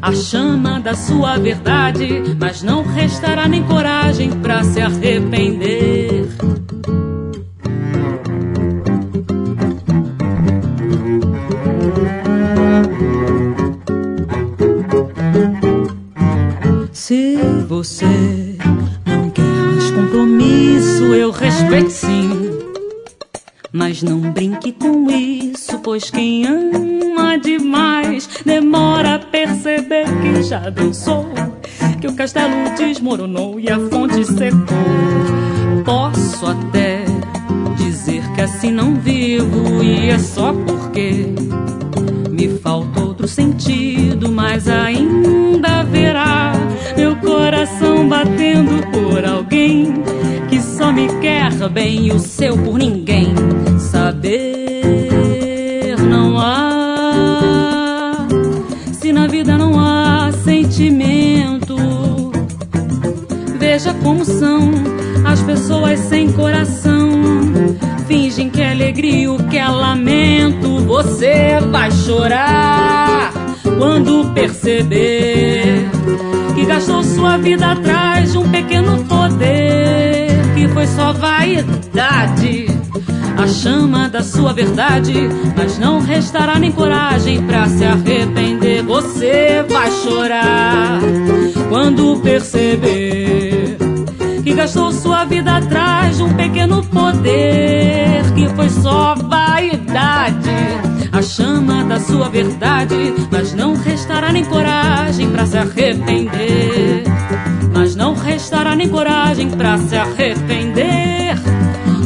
[0.00, 6.26] A chama da sua verdade, mas não restará nem coragem para se arrepender.
[23.86, 31.28] Mas não brinque com isso, pois quem ama demais demora a perceber que já dançou,
[32.00, 35.84] que o castelo desmoronou e a fonte secou.
[35.84, 37.04] Posso até
[37.76, 41.26] dizer que assim não vivo, e é só porque
[42.30, 46.54] me falta outro sentido, mas ainda haverá
[46.96, 49.92] meu coração batendo por alguém
[50.76, 53.32] só me quer bem, o seu por ninguém
[53.78, 55.14] saber
[56.00, 58.26] não há.
[58.92, 61.76] Se na vida não há sentimento,
[63.58, 64.72] veja como são
[65.24, 67.22] as pessoas sem coração.
[68.08, 73.32] fingem que é alegria, o que é lamento, você vai chorar
[73.78, 75.88] quando perceber
[76.54, 80.13] que gastou sua vida atrás de um pequeno poder
[80.54, 82.66] que foi só vaidade.
[83.36, 88.82] A chama da sua verdade, mas não restará nem coragem para se arrepender.
[88.84, 91.00] Você vai chorar
[91.68, 93.76] quando perceber
[94.44, 100.50] que gastou sua vida atrás de um pequeno poder que foi só vaidade.
[101.10, 107.04] A chama da sua verdade, mas não restará nem coragem para se arrepender.
[107.74, 111.34] Mas não restará nem coragem para se arrepender.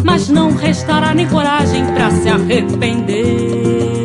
[0.02, 3.97] Mas não restará nem coragem para se arrepender.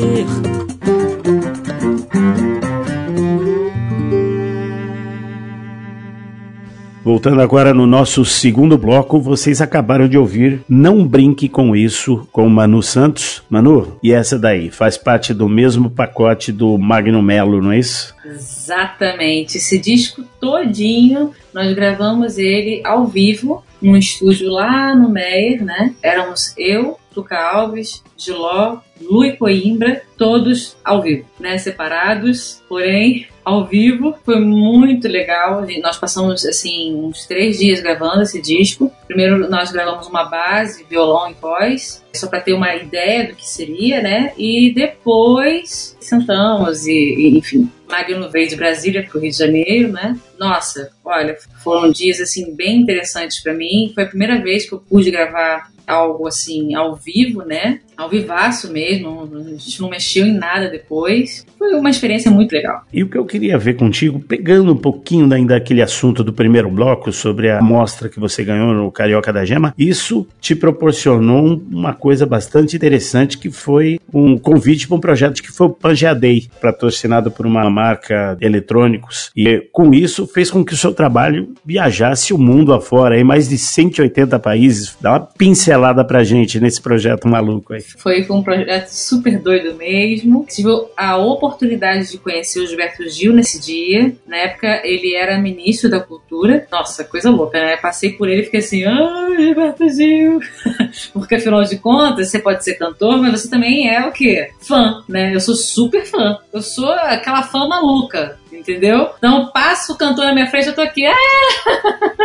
[7.04, 12.48] Voltando agora no nosso segundo bloco, vocês acabaram de ouvir Não Brinque com Isso com
[12.48, 13.44] Manu Santos.
[13.50, 14.72] Manu, e essa daí?
[14.72, 18.16] Faz parte do mesmo pacote do Magno Melo, não é isso?
[18.26, 19.58] Exatamente.
[19.58, 25.94] Esse disco todinho, nós gravamos ele ao vivo, num estúdio lá no Meyer, né?
[26.02, 31.58] Éramos eu, Tuca Alves, Giló, Lu e Coimbra, todos ao vivo, né?
[31.58, 34.16] Separados, porém ao vivo.
[34.24, 35.66] Foi muito legal.
[35.82, 38.92] Nós passamos assim uns três dias gravando esse disco.
[39.08, 43.48] Primeiro nós gravamos uma base, violão e voz, só para ter uma ideia do que
[43.48, 44.34] seria, né?
[44.38, 47.70] E depois sentamos e, e enfim.
[47.90, 50.18] Magno veio de Brasília para o Rio de Janeiro, né?
[50.40, 53.92] Nossa, olha, foram dias assim bem interessantes para mim.
[53.94, 57.82] Foi a primeira vez que eu pude gravar algo assim ao vivo, né?
[58.04, 61.46] Ao vivaço mesmo, a gente não mexeu em nada depois.
[61.58, 62.82] Foi uma experiência muito legal.
[62.92, 66.70] E o que eu queria ver contigo, pegando um pouquinho ainda daquele assunto do primeiro
[66.70, 71.94] bloco sobre a amostra que você ganhou no Carioca da Gema, isso te proporcionou uma
[71.94, 76.50] coisa bastante interessante que foi um convite para um projeto que foi o Pangea Day,
[76.62, 79.32] patrocinado por uma marca de eletrônicos.
[79.34, 83.48] E com isso fez com que o seu trabalho viajasse o mundo afora, em mais
[83.48, 84.98] de 180 países.
[85.00, 87.82] Dá uma pincelada pra gente nesse projeto maluco aí.
[87.98, 90.46] Foi, foi um projeto super doido mesmo.
[90.50, 94.16] Tive a oportunidade de conhecer o Gilberto Gil nesse dia.
[94.28, 96.68] Na época, ele era ministro da Cultura.
[96.72, 97.78] Nossa, coisa louca, né?
[97.78, 100.40] Passei por ele e fiquei assim, ah, Gilberto Gil.
[101.14, 104.50] Porque afinal de contas, você pode ser cantor, mas você também é o quê?
[104.60, 105.34] Fã, né?
[105.34, 106.38] Eu sou super fã.
[106.52, 109.10] Eu sou aquela fã maluca entendeu?
[109.18, 111.16] Então passo o cantor na minha frente, eu tô aqui, ah!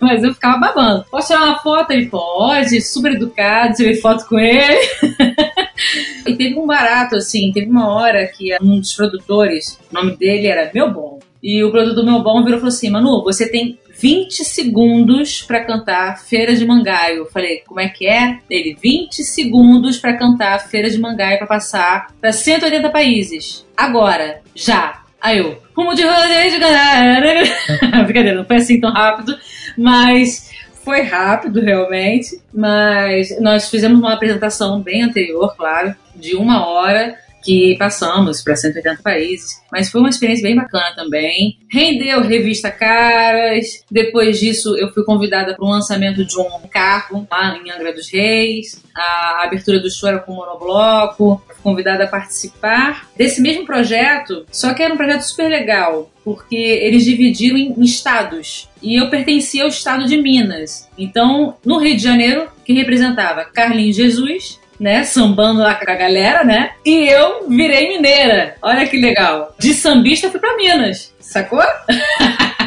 [0.00, 1.04] mas eu ficava babando.
[1.10, 1.92] Posso tirar uma foto?
[1.92, 4.80] Ele pode, super educado, tirei foto com ele.
[6.26, 10.46] e teve um barato, assim, teve uma hora que um dos produtores, o nome dele
[10.46, 11.18] era Meu Bom.
[11.42, 15.64] E o produtor Meu Bom virou e falou assim: Manu, você tem 20 segundos para
[15.64, 17.18] cantar Feira de Mangaio.
[17.18, 18.38] Eu falei, como é que é?
[18.48, 23.66] Ele, 20 segundos para cantar Feira de Mangaio para passar para 180 países.
[23.76, 25.02] Agora, já.
[25.20, 27.42] Aí eu, rumo de rodeio de galera.
[28.04, 29.36] Brincadeira, não foi assim tão rápido,
[29.76, 30.50] mas
[30.84, 32.40] foi rápido realmente.
[32.52, 39.02] Mas nós fizemos uma apresentação bem anterior, claro, de uma hora que passamos para 180
[39.02, 41.58] países, mas foi uma experiência bem bacana também.
[41.70, 47.56] Rendeu revista Caras, depois disso eu fui convidada para o lançamento de um carro lá
[47.56, 53.08] em Angra dos Reis, a abertura do show era com monobloco, fui convidada a participar
[53.16, 58.68] desse mesmo projeto, só que era um projeto super legal, porque eles dividiram em, estados.
[58.82, 60.88] E eu pertencia ao estado de Minas.
[60.98, 66.44] Então, no Rio de Janeiro, que representava Carlinhos Jesus, né, sambando lá com a galera,
[66.44, 66.72] né?
[66.84, 68.56] E eu virei mineira.
[68.62, 69.54] Olha que legal.
[69.58, 71.62] De sambista fui pra Minas, sacou?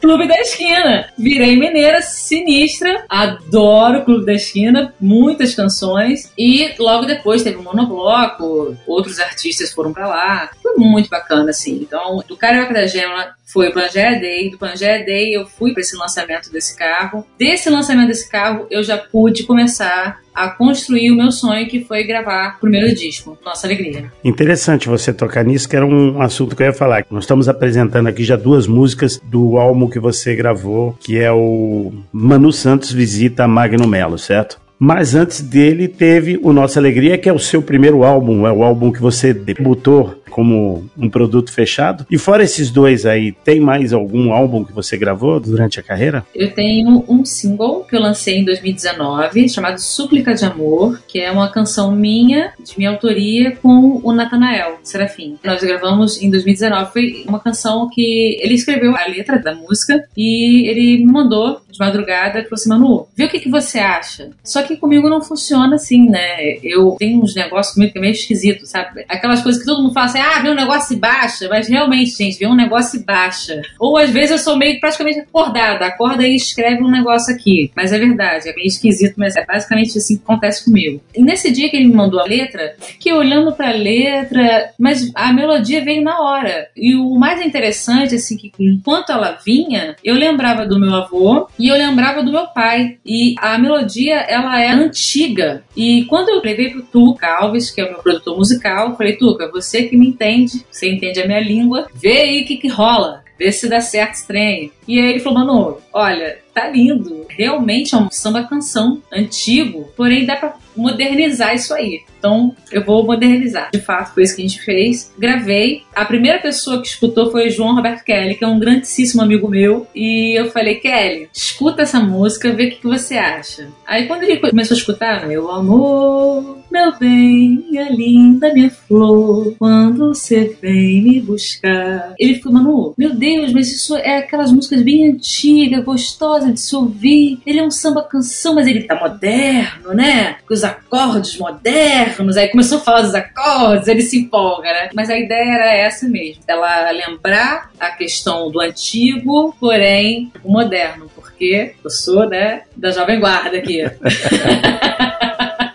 [0.00, 1.08] Clube da Esquina.
[1.18, 3.04] Virei mineira sinistra.
[3.08, 4.94] Adoro o Clube da Esquina.
[5.00, 6.32] Muitas canções.
[6.38, 8.76] E logo depois teve um monobloco.
[8.86, 10.50] Outros artistas foram pra lá.
[10.62, 11.80] Foi muito bacana, assim.
[11.82, 14.50] Então, do Carioca da Gema foi o Pangea Day.
[14.50, 17.26] Do Pangea Day eu fui para esse lançamento desse carro.
[17.38, 22.04] Desse lançamento desse carro eu já pude começar a construir o meu sonho que foi
[22.04, 24.10] gravar o primeiro disco, Nossa Alegria.
[24.24, 27.04] Interessante você tocar nisso, que era um assunto que eu ia falar.
[27.10, 31.92] Nós estamos apresentando aqui já duas músicas do álbum que você gravou, que é o
[32.12, 34.61] Manu Santos Visita Magno Melo, certo?
[34.84, 38.64] Mas antes dele teve o Nossa Alegria, que é o seu primeiro álbum, é o
[38.64, 42.06] álbum que você debutou como um produto fechado.
[42.10, 46.24] E fora esses dois aí, tem mais algum álbum que você gravou durante a carreira?
[46.34, 51.30] Eu tenho um single que eu lancei em 2019, chamado Súplica de Amor, que é
[51.30, 55.38] uma canção minha, de minha autoria, com o Natanael Serafim.
[55.44, 56.92] Nós gravamos em 2019.
[56.92, 61.78] Foi uma canção que ele escreveu a letra da música e ele me mandou de
[61.78, 64.30] madrugada e falou assim: Manu, vê o que, que você acha.
[64.42, 66.56] Só que comigo não funciona assim, né?
[66.62, 69.04] Eu tenho uns negócios comigo que é meio esquisito, sabe?
[69.08, 71.48] Aquelas coisas que todo mundo fala assim: ah, vê um negócio e baixa.
[71.48, 73.60] Mas realmente, gente, vê um negócio e baixa.
[73.78, 75.86] Ou às vezes eu sou meio praticamente acordada.
[75.86, 77.70] Acorda e escreve um negócio aqui.
[77.76, 81.00] Mas é verdade, é meio esquisito, mas é basicamente assim que acontece comigo.
[81.14, 85.32] E nesse dia que ele me mandou a letra, fiquei olhando pra letra, mas a
[85.32, 86.68] melodia veio na hora.
[86.76, 91.68] E o mais interessante, assim, que enquanto ela vinha, eu lembrava do meu avô e
[91.68, 92.98] eu lembrava do meu pai.
[93.04, 95.64] E a melodia, ela é antiga.
[95.76, 99.50] E quando eu levei pro Tuca Alves, que é o meu produtor musical, falei, Tuca,
[99.50, 103.22] você que me entende, você entende a minha língua, vê aí o que, que rola.
[103.38, 104.70] Vê se dá certo esse trem.
[104.86, 107.26] E aí ele falou, mano, olha, tá lindo.
[107.28, 112.02] Realmente é um samba canção antigo, porém dá pra modernizar isso aí.
[112.18, 113.70] Então eu vou modernizar.
[113.72, 115.12] De fato, foi isso que a gente fez.
[115.18, 115.82] Gravei.
[115.94, 119.48] A primeira pessoa que escutou foi o João Roberto Kelly, que é um grandíssimo amigo
[119.48, 119.86] meu.
[119.94, 123.68] E eu falei, Kelly, escuta essa música, vê o que, que você acha.
[123.86, 130.14] Aí quando ele começou a escutar, meu amor, meu bem, minha linda, minha flor, quando
[130.14, 132.14] você vem me buscar.
[132.18, 136.74] Ele ficou, Manu, meu Deus, mas isso é aquelas músicas bem antigas, gostosas de se
[136.76, 137.40] ouvir.
[137.44, 140.36] Ele é um samba canção, mas ele tá moderno, né?
[140.48, 142.36] Os acordes modernos.
[142.36, 144.90] Aí começou a falar dos acordes, ele se empolga, né?
[144.94, 146.42] Mas a ideia era essa mesmo.
[146.46, 151.10] Ela lembrar a questão do antigo, porém o moderno.
[151.14, 153.82] Porque eu sou, né, da Jovem Guarda aqui.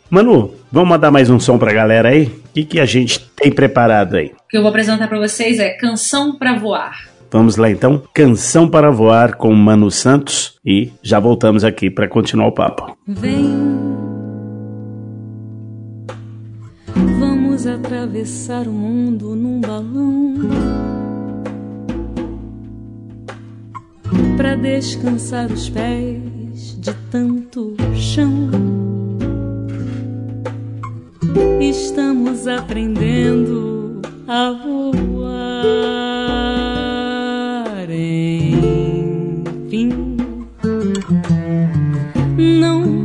[0.09, 2.23] Manu, vamos mandar mais um som pra galera aí?
[2.23, 4.27] O que, que a gente tem preparado aí?
[4.27, 7.17] O que eu vou apresentar para vocês é Canção para Voar.
[7.29, 12.47] Vamos lá então, Canção para Voar com Manu Santos e já voltamos aqui para continuar
[12.47, 12.97] o papo.
[13.05, 13.53] Vem,
[17.57, 20.35] vamos atravessar o mundo num balão
[24.37, 28.51] para descansar os pés de tanto chão.
[31.59, 35.47] Estamos aprendendo a voar,
[37.89, 39.09] enfim.
[42.37, 43.03] Não,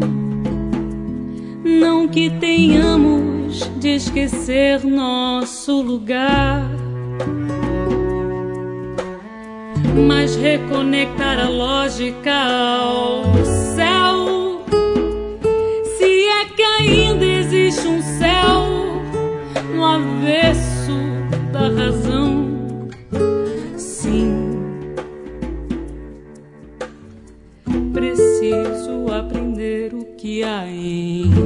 [1.65, 3.22] não que tenhamos
[3.53, 6.71] de esquecer nosso lugar,
[10.07, 13.25] mas reconectar a lógica ao
[13.75, 14.65] céu.
[15.99, 19.03] Se é que ainda existe um céu
[19.75, 20.93] no avesso
[21.53, 22.89] da razão.
[23.77, 24.65] Sim,
[27.93, 31.42] preciso aprender o que há em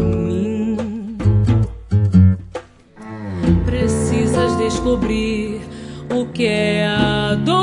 [4.87, 5.61] descobrir
[6.14, 7.59] o que é a dor,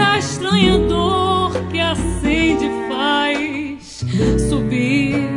[0.00, 4.02] a estranha dor que acende faz
[4.48, 5.28] subir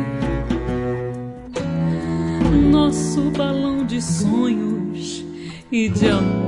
[2.70, 5.22] nosso balão de sonhos
[5.70, 6.41] e de amor.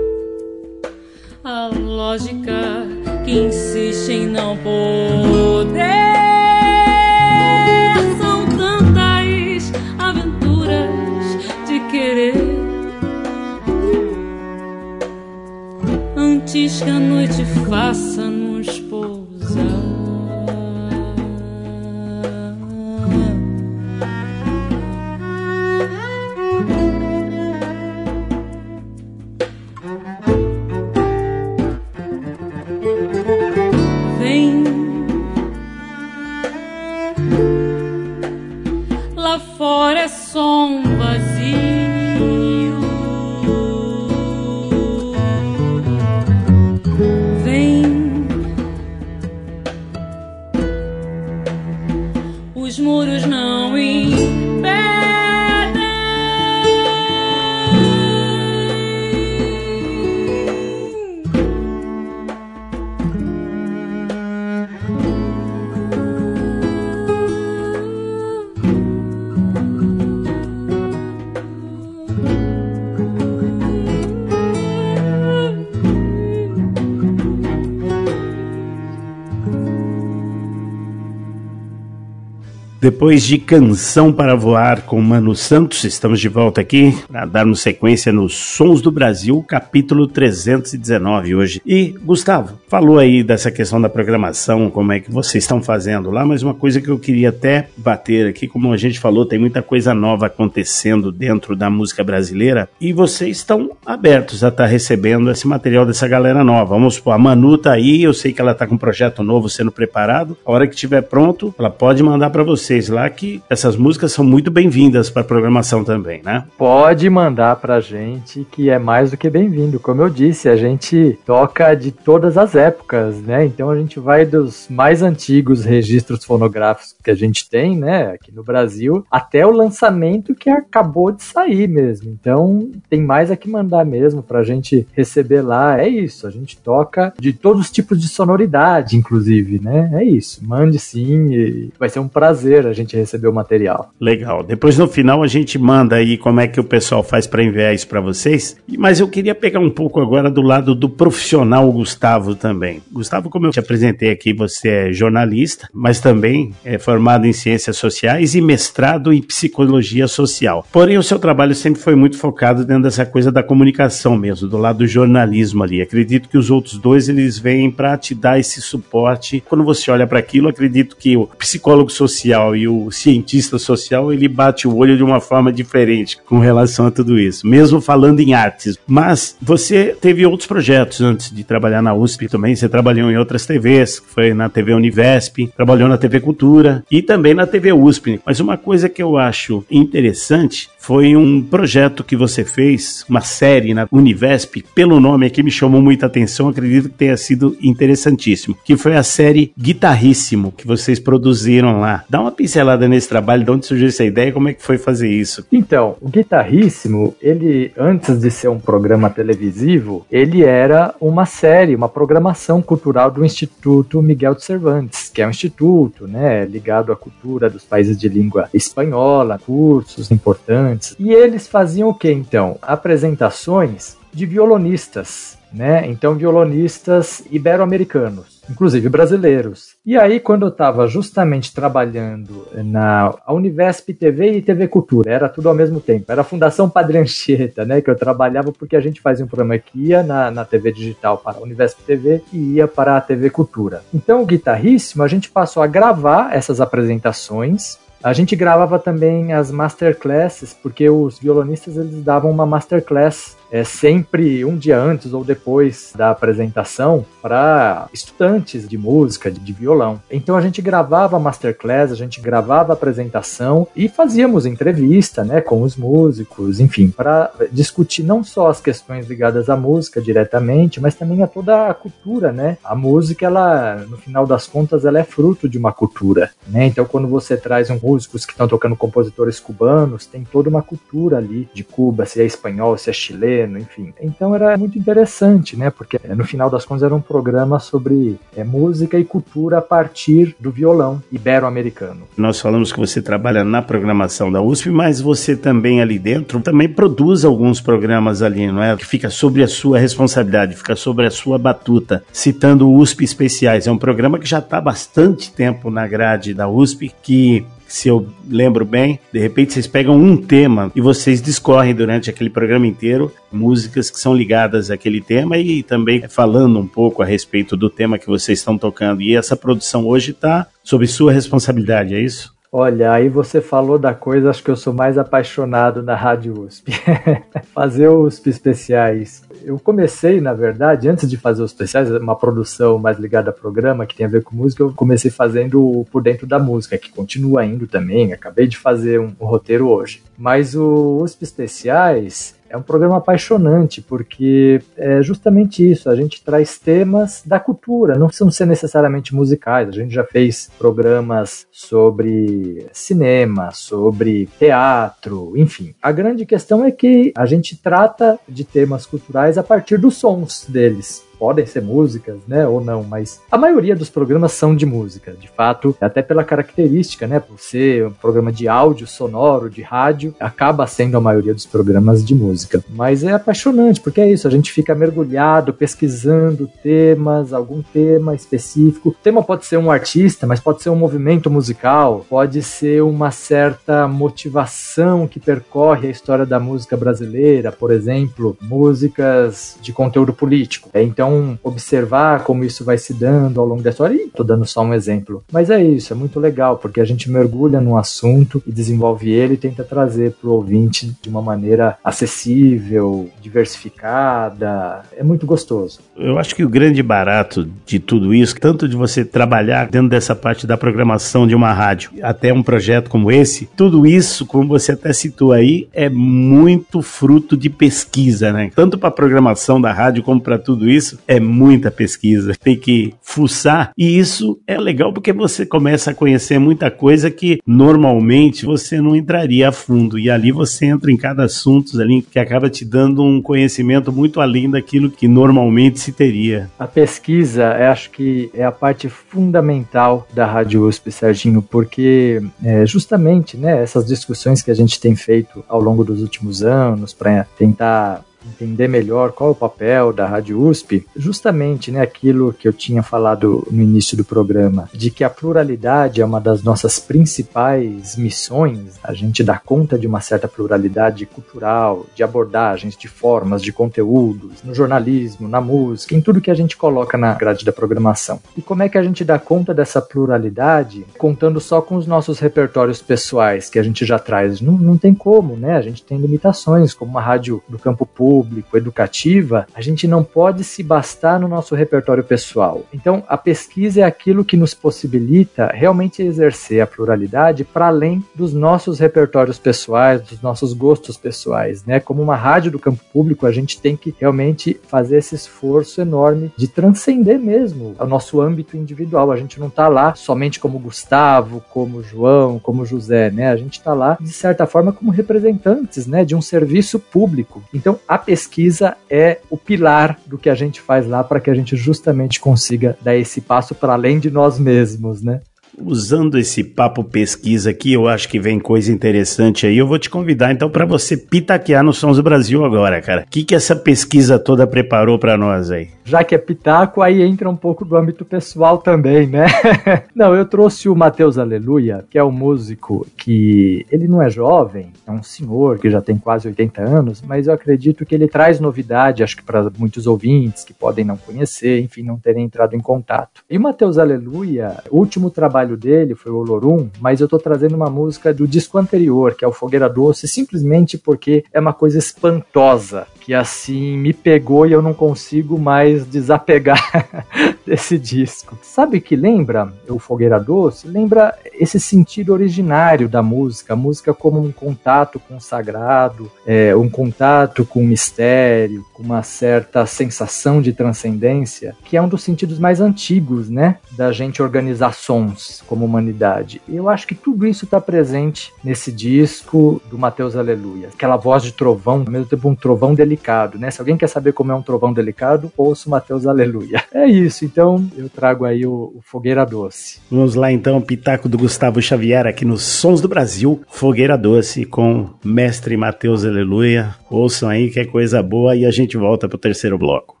[82.84, 88.12] Depois de Canção para Voar com Mano Santos, estamos de volta aqui para darmos sequência
[88.12, 91.62] nos Sons do Brasil, capítulo 319 hoje.
[91.64, 96.26] E, Gustavo, falou aí dessa questão da programação, como é que vocês estão fazendo lá,
[96.26, 99.62] mas uma coisa que eu queria até bater aqui, como a gente falou, tem muita
[99.62, 105.30] coisa nova acontecendo dentro da música brasileira e vocês estão abertos a estar tá recebendo
[105.30, 106.74] esse material dessa galera nova.
[106.74, 109.48] Vamos supor, a Manu tá aí, eu sei que ela tá com um projeto novo
[109.48, 110.36] sendo preparado.
[110.44, 114.12] A hora que estiver pronto, ela pode mandar para vocês vocês lá que essas músicas
[114.12, 116.44] são muito bem-vindas para programação também, né?
[116.58, 119.78] Pode mandar pra gente que é mais do que bem-vindo.
[119.78, 123.44] Como eu disse, a gente toca de todas as épocas, né?
[123.44, 128.32] Então a gente vai dos mais antigos registros fonográficos que a gente tem, né, aqui
[128.32, 132.10] no Brasil, até o lançamento que acabou de sair mesmo.
[132.10, 135.80] Então tem mais a que mandar mesmo pra gente receber lá.
[135.80, 139.90] É isso, a gente toca de todos os tipos de sonoridade, inclusive, né?
[139.94, 140.40] É isso.
[140.44, 143.92] Mande sim, vai ser um prazer a gente receber o material.
[144.00, 144.42] Legal.
[144.42, 147.74] Depois no final a gente manda aí como é que o pessoal faz para enviar
[147.74, 148.56] isso para vocês.
[148.78, 152.82] Mas eu queria pegar um pouco agora do lado do profissional Gustavo também.
[152.92, 157.76] Gustavo, como eu te apresentei aqui, você é jornalista, mas também é formado em ciências
[157.76, 160.66] sociais e mestrado em psicologia social.
[160.72, 164.58] Porém, o seu trabalho sempre foi muito focado dentro dessa coisa da comunicação mesmo, do
[164.58, 165.80] lado do jornalismo ali.
[165.80, 169.42] Acredito que os outros dois eles vêm para te dar esse suporte.
[169.48, 174.28] Quando você olha para aquilo, acredito que o psicólogo social e o cientista social, ele
[174.28, 178.34] bate o olho de uma forma diferente com relação a tudo isso, mesmo falando em
[178.34, 178.78] artes.
[178.86, 183.46] Mas você teve outros projetos antes de trabalhar na USP também, você trabalhou em outras
[183.46, 188.20] TVs, foi na TV Univesp, trabalhou na TV Cultura e também na TV USP.
[188.24, 193.72] Mas uma coisa que eu acho interessante foi um projeto que você fez, uma série
[193.72, 198.76] na Univesp, pelo nome aqui me chamou muita atenção, acredito que tenha sido interessantíssimo, que
[198.76, 202.04] foi a série Guitarríssimo, que vocês produziram lá.
[202.06, 205.08] Dá uma pincelada nesse trabalho, de onde surgiu essa ideia, como é que foi fazer
[205.08, 205.46] isso?
[205.50, 211.88] Então, o Guitarríssimo, ele, antes de ser um programa televisivo, ele era uma série, uma
[211.88, 217.48] programação cultural do Instituto Miguel de Cervantes, que é um instituto, né, ligado à cultura
[217.48, 220.96] dos países de língua espanhola, cursos importantes, antes.
[220.98, 222.58] E eles faziam o que então?
[222.60, 225.86] Apresentações de violonistas, né?
[225.88, 229.74] Então, violonistas ibero-americanos, inclusive brasileiros.
[229.84, 235.48] E aí, quando eu estava justamente trabalhando na Univesp TV e TV Cultura, era tudo
[235.48, 237.80] ao mesmo tempo, era a Fundação Padre Anchieta, né?
[237.80, 241.18] Que eu trabalhava porque a gente fazia um programa que ia na, na TV digital
[241.18, 243.82] para a Univesp TV e ia para a TV Cultura.
[243.92, 249.50] Então, o Guitarríssimo, a gente passou a gravar essas apresentações a gente gravava também as
[249.50, 255.92] masterclasses, porque os violonistas eles davam uma masterclass é sempre um dia antes ou depois
[255.94, 260.02] da apresentação para estudantes de música, de, de, violão.
[260.10, 265.76] Então a gente gravava masterclass, a gente gravava apresentação e fazíamos entrevista, né, com os
[265.76, 271.28] músicos, enfim, para discutir não só as questões ligadas à música diretamente, mas também a
[271.28, 272.58] toda a cultura, né?
[272.64, 276.66] A música, ela, no final das contas, ela é fruto de uma cultura, né?
[276.66, 281.18] Então quando você traz um músicos que estão tocando compositores cubanos, tem toda uma cultura
[281.18, 283.92] ali de Cuba, se é espanhol, se é chileno, enfim.
[284.00, 285.70] Então era muito interessante, né?
[285.70, 289.62] Porque eh, no final das contas era um programa sobre é, música e cultura a
[289.62, 292.02] partir do violão ibero-americano.
[292.16, 296.68] Nós falamos que você trabalha na programação da USP, mas você também ali dentro também
[296.68, 298.76] produz alguns programas ali, não é?
[298.76, 302.04] Que fica sobre a sua responsabilidade, fica sobre a sua batuta.
[302.12, 306.34] Citando o USP Especiais, é um programa que já está há bastante tempo na grade
[306.34, 307.44] da USP, que
[307.74, 309.00] se eu lembro bem.
[309.12, 313.98] De repente vocês pegam um tema e vocês discorrem durante aquele programa inteiro músicas que
[313.98, 318.38] são ligadas àquele tema e também falando um pouco a respeito do tema que vocês
[318.38, 319.02] estão tocando.
[319.02, 322.32] E essa produção hoje está sob sua responsabilidade, é isso?
[322.56, 326.70] Olha, aí você falou da coisa, acho que eu sou mais apaixonado na Rádio USP.
[327.52, 329.24] fazer USP especiais.
[329.42, 333.84] Eu comecei, na verdade, antes de fazer os especiais, uma produção mais ligada a programa
[333.86, 337.44] que tem a ver com música, eu comecei fazendo por dentro da música, que continua
[337.44, 338.12] indo também.
[338.12, 340.00] Acabei de fazer um, um roteiro hoje.
[340.16, 346.56] Mas o USP especiais é um programa apaixonante, porque é justamente isso, a gente traz
[346.56, 353.50] temas da cultura, não precisam ser necessariamente musicais, a gente já fez programas sobre cinema,
[353.50, 355.74] sobre teatro, enfim.
[355.82, 360.46] A grande questão é que a gente trata de temas culturais a partir dos sons
[360.48, 365.12] deles podem ser músicas, né, ou não, mas a maioria dos programas são de música,
[365.12, 370.14] de fato, até pela característica, né, por ser um programa de áudio sonoro, de rádio,
[370.18, 372.64] acaba sendo a maioria dos programas de música.
[372.70, 378.90] Mas é apaixonante, porque é isso, a gente fica mergulhado, pesquisando temas, algum tema específico.
[378.90, 383.10] O tema pode ser um artista, mas pode ser um movimento musical, pode ser uma
[383.10, 390.70] certa motivação que percorre a história da música brasileira, por exemplo, músicas de conteúdo político.
[390.74, 394.46] Então, então, observar como isso vai se dando ao longo da história, e tô dando
[394.46, 395.22] só um exemplo.
[395.30, 399.34] Mas é isso, é muito legal, porque a gente mergulha no assunto e desenvolve ele
[399.34, 404.82] e tenta trazer para o ouvinte de uma maneira acessível, diversificada.
[404.96, 405.80] É muito gostoso.
[405.94, 410.14] Eu acho que o grande barato de tudo isso, tanto de você trabalhar dentro dessa
[410.14, 414.72] parte da programação de uma rádio, até um projeto como esse, tudo isso, como você
[414.72, 418.50] até citou aí, é muito fruto de pesquisa, né?
[418.54, 422.56] Tanto para a programação da rádio como para tudo isso isso é muita pesquisa, tem
[422.56, 423.72] que fuçar.
[423.76, 428.94] E isso é legal porque você começa a conhecer muita coisa que normalmente você não
[428.94, 429.98] entraria a fundo.
[429.98, 434.20] E ali você entra em cada assunto ali que acaba te dando um conhecimento muito
[434.20, 436.50] além daquilo que normalmente se teria.
[436.58, 443.36] A pesquisa, acho que é a parte fundamental da Rádio USP, Serginho, porque é, justamente
[443.36, 448.04] né, essas discussões que a gente tem feito ao longo dos últimos anos para tentar
[448.30, 452.82] entender melhor qual é o papel da Rádio USP, justamente né, aquilo que eu tinha
[452.82, 458.78] falado no início do programa, de que a pluralidade é uma das nossas principais missões,
[458.82, 464.42] a gente dá conta de uma certa pluralidade cultural, de abordagens, de formas, de conteúdos,
[464.42, 468.20] no jornalismo, na música, em tudo que a gente coloca na grade da programação.
[468.36, 472.18] E como é que a gente dá conta dessa pluralidade contando só com os nossos
[472.18, 474.40] repertórios pessoais que a gente já traz?
[474.40, 475.56] Não, não tem como, né?
[475.56, 480.04] A gente tem limitações, como uma rádio do campo público público, educativa, a gente não
[480.04, 482.64] pode se bastar no nosso repertório pessoal.
[482.72, 488.32] Então, a pesquisa é aquilo que nos possibilita realmente exercer a pluralidade para além dos
[488.32, 491.80] nossos repertórios pessoais, dos nossos gostos pessoais, né?
[491.80, 496.32] Como uma rádio do campo público, a gente tem que realmente fazer esse esforço enorme
[496.36, 499.10] de transcender mesmo o nosso âmbito individual.
[499.10, 503.30] A gente não está lá somente como Gustavo, como João, como José, né?
[503.30, 507.42] A gente está lá de certa forma como representantes, né, de um serviço público.
[507.52, 511.34] Então, a pesquisa é o pilar do que a gente faz lá para que a
[511.34, 515.20] gente justamente consiga dar esse passo para além de nós mesmos, né?
[515.56, 519.56] Usando esse papo pesquisa aqui, eu acho que vem coisa interessante aí.
[519.56, 523.02] Eu vou te convidar então para você pitaquear no Sons do Brasil agora, cara.
[523.02, 525.68] O que, que essa pesquisa toda preparou para nós aí?
[525.84, 529.26] Já que é pitaco, aí entra um pouco do âmbito pessoal também, né?
[529.94, 534.72] não, eu trouxe o Matheus Aleluia, que é um músico que ele não é jovem,
[534.86, 538.40] é um senhor que já tem quase 80 anos, mas eu acredito que ele traz
[538.40, 542.60] novidade, acho que para muitos ouvintes que podem não conhecer, enfim, não terem entrado em
[542.60, 543.22] contato.
[543.28, 547.56] E o Matheus Aleluia, o último trabalho dele foi o Olorum, mas eu tô trazendo
[547.56, 551.78] uma música do disco anterior, que é o Fogueira Doce, simplesmente porque é uma coisa
[551.78, 556.58] espantosa, que assim me pegou e eu não consigo mais desapegar
[557.54, 558.38] desse disco.
[558.42, 560.66] Sabe que lembra o Fogueira Doce?
[560.66, 566.54] Lembra esse sentido originário da música, a música como um contato com o sagrado, é,
[566.56, 572.02] um contato com o mistério, com uma certa sensação de transcendência, que é um dos
[572.02, 576.40] sentidos mais antigos, né, da gente organizar sons como humanidade.
[576.48, 580.68] E eu acho que tudo isso está presente nesse disco do Mateus Aleluia.
[580.72, 583.50] Aquela voz de trovão, ao mesmo tempo um trovão delicado, né?
[583.50, 586.62] Se alguém quer saber como é um trovão delicado, ouça o Mateus Aleluia.
[586.74, 589.80] É isso, então eu trago aí o, o Fogueira Doce.
[589.90, 594.88] Vamos lá então, Pitaco do Gustavo Xavier aqui nos Sons do Brasil, Fogueira Doce com
[595.04, 596.76] Mestre Mateus Aleluia.
[596.88, 600.00] Ouçam aí que é coisa boa e a gente volta pro terceiro bloco.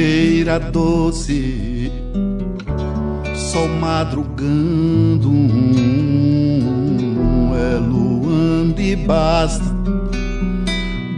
[0.00, 1.92] Fogueira doce,
[3.34, 5.30] sol madrugando,
[7.54, 9.64] é luando e basta,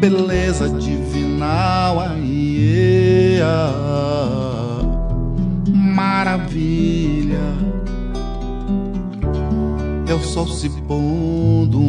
[0.00, 3.38] beleza divinal, aí,
[5.72, 7.38] maravilha,
[10.08, 11.80] é o sol se pondo,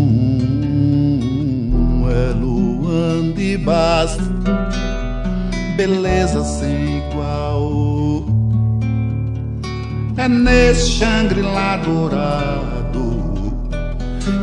[2.08, 4.23] é luando e basta
[5.76, 8.24] beleza sem igual.
[10.18, 13.14] É nesse Shangri-La dourado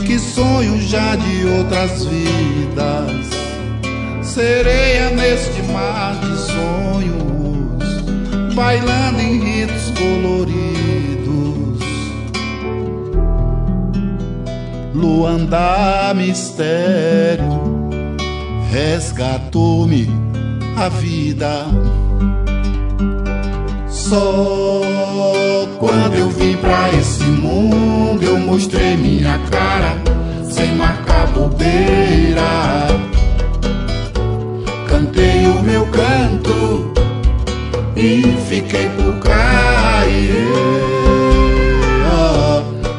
[0.04, 3.30] que sonho já de outras vidas.
[4.22, 8.04] Sereia neste mar de sonhos,
[8.54, 11.80] bailando em ritos coloridos.
[14.92, 17.60] Luanda mistério
[18.70, 20.19] resgatou-me
[20.80, 21.66] a vida.
[23.86, 24.80] Só
[25.78, 29.98] quando eu vim pra esse mundo eu mostrei minha cara
[30.50, 32.86] sem marcar bobeira.
[34.88, 36.92] Cantei o meu canto
[37.94, 40.48] e fiquei por cair.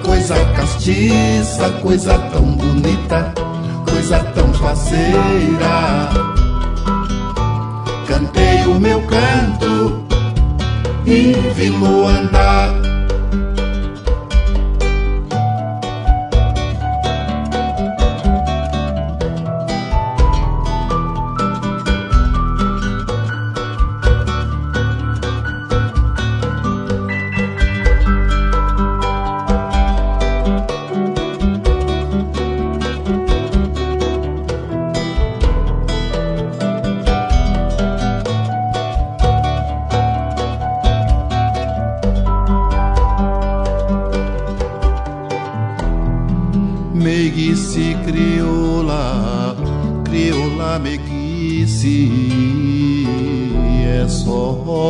[0.03, 3.33] Coisa castiça, coisa tão bonita,
[3.87, 6.30] coisa tão faceira
[8.71, 10.03] o meu canto
[11.05, 12.80] e vi-lo andar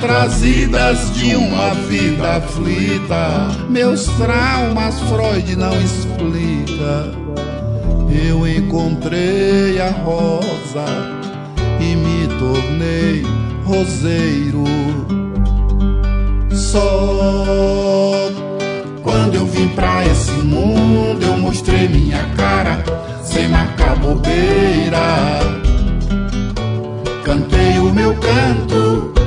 [0.00, 3.48] trazidas de uma vida aflita.
[3.68, 7.12] Meus traumas Freud não explica.
[8.10, 10.86] Eu encontrei a rosa
[11.78, 13.24] e me tornei
[13.64, 14.64] roseiro.
[16.50, 17.44] Só
[19.02, 22.82] quando eu vim pra esse mundo, eu mostrei minha cara,
[23.22, 25.40] sem marcar bobeira.
[27.22, 29.19] Cantei o meu canto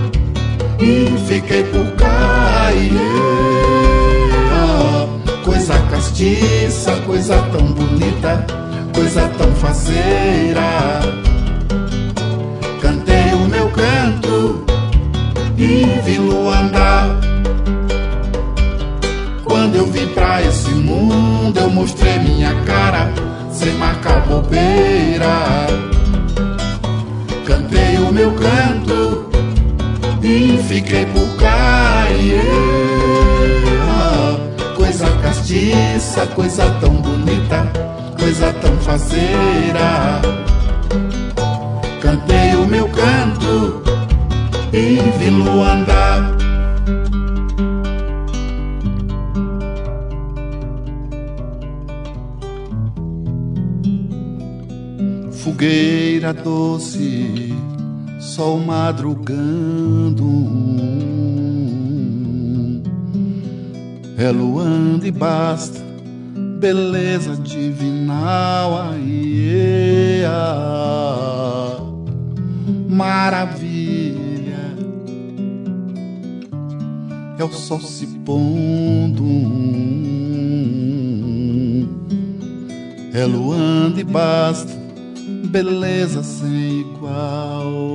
[1.27, 2.91] fiquei por cair.
[5.43, 8.45] Coisa castiça, coisa tão bonita,
[8.93, 10.99] coisa tão faceira.
[12.81, 14.65] Cantei o meu canto
[15.57, 17.23] e vi-lo andar
[19.53, 23.13] quando eu vim pra esse mundo, eu mostrei minha cara,
[23.51, 25.67] sem marcar bobeira.
[27.45, 29.22] Cantei o meu canto
[30.23, 32.41] e fiquei por cair.
[34.75, 37.67] Coisa castiça, coisa tão bonita,
[38.17, 40.21] coisa tão faceira.
[42.01, 43.83] Cantei o meu canto
[44.71, 46.33] e vi-lo andar.
[55.43, 57.12] fogueira doce,
[58.43, 60.27] sol madrugando.
[64.17, 65.79] É luando e basta,
[66.59, 70.23] beleza divinal, aí,
[72.89, 74.75] maravilha.
[77.39, 79.23] É o sol se pondo,
[83.13, 84.83] é luando e basta
[85.53, 87.92] beleza sem igual.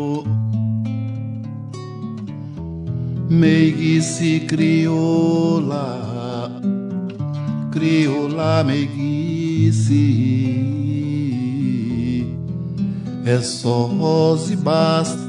[3.38, 5.80] Meiguice crioula,
[7.70, 9.94] crioula meiguice.
[13.24, 15.22] É só rosa e basta,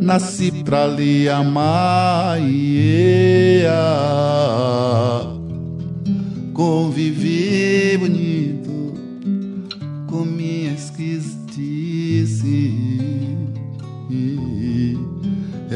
[0.00, 2.38] nasci pra lhe amar.
[2.38, 3.66] Yeah.
[6.54, 7.45] Convivi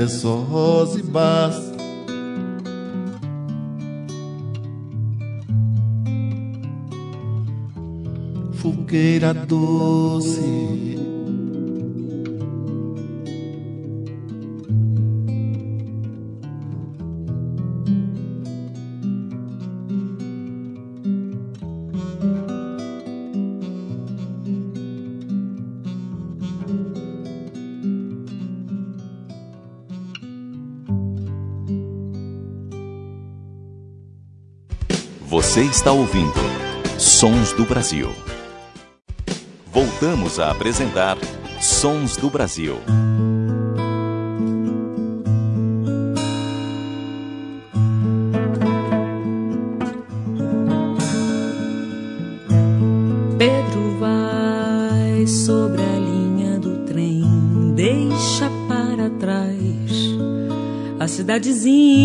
[0.00, 1.76] É só rosa e basta.
[8.54, 10.89] Fogueira doce.
[35.50, 36.32] Você está ouvindo
[36.96, 38.08] Sons do Brasil.
[39.72, 41.18] Voltamos a apresentar
[41.60, 42.76] Sons do Brasil.
[53.36, 57.24] Pedro vai sobre a linha do trem,
[57.74, 59.60] deixa para trás
[61.00, 61.99] a cidadezinha,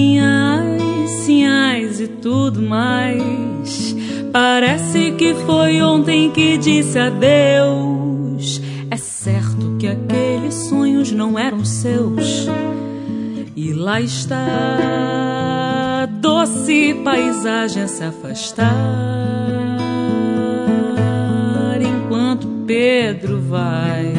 [6.95, 8.61] disse adeus.
[8.89, 12.47] É certo que aqueles sonhos não eram seus.
[13.55, 14.37] E lá está,
[16.21, 18.75] doce paisagem a se afastar.
[21.81, 24.14] Enquanto Pedro vai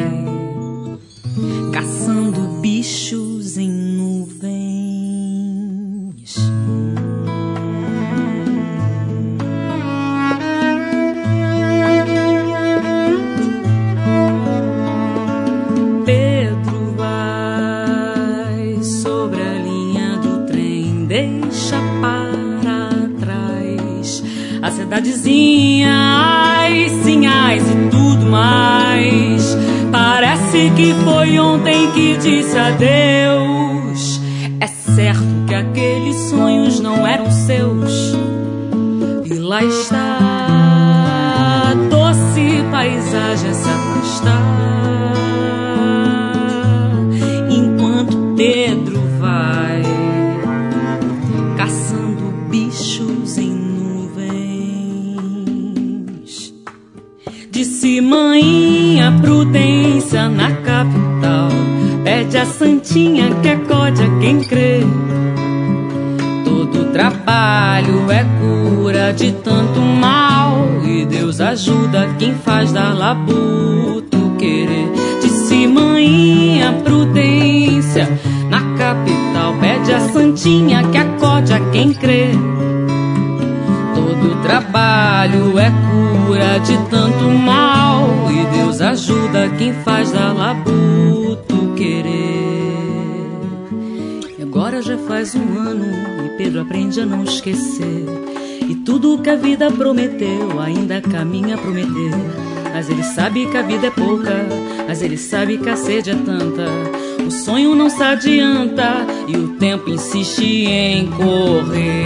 [96.57, 98.05] Pedro aprende a não esquecer.
[98.67, 102.11] E tudo o que a vida prometeu ainda caminha a prometer.
[102.73, 104.45] Mas ele sabe que a vida é pouca,
[104.87, 106.65] mas ele sabe que a sede é tanta.
[107.25, 112.05] O sonho não se adianta e o tempo insiste em correr.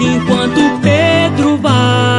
[0.00, 2.11] Enquanto Pedro vai,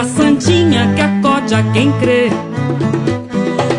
[0.00, 2.30] a santinha que acode a quem crê.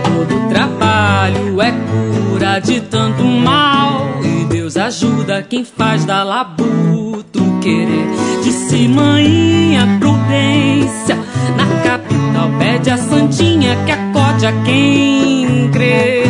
[0.03, 4.19] Todo trabalho é cura de tanto mal.
[4.23, 8.07] E Deus ajuda quem faz da labuta o querer.
[8.43, 11.17] Disse manhinha prudência
[11.57, 12.51] na capital.
[12.59, 16.25] Pede a santinha que acode a quem crê.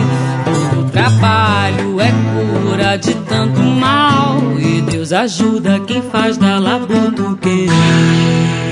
[0.46, 4.40] Todo trabalho é cura de tanto mal.
[4.58, 8.71] E Deus ajuda quem faz da labuta o querer.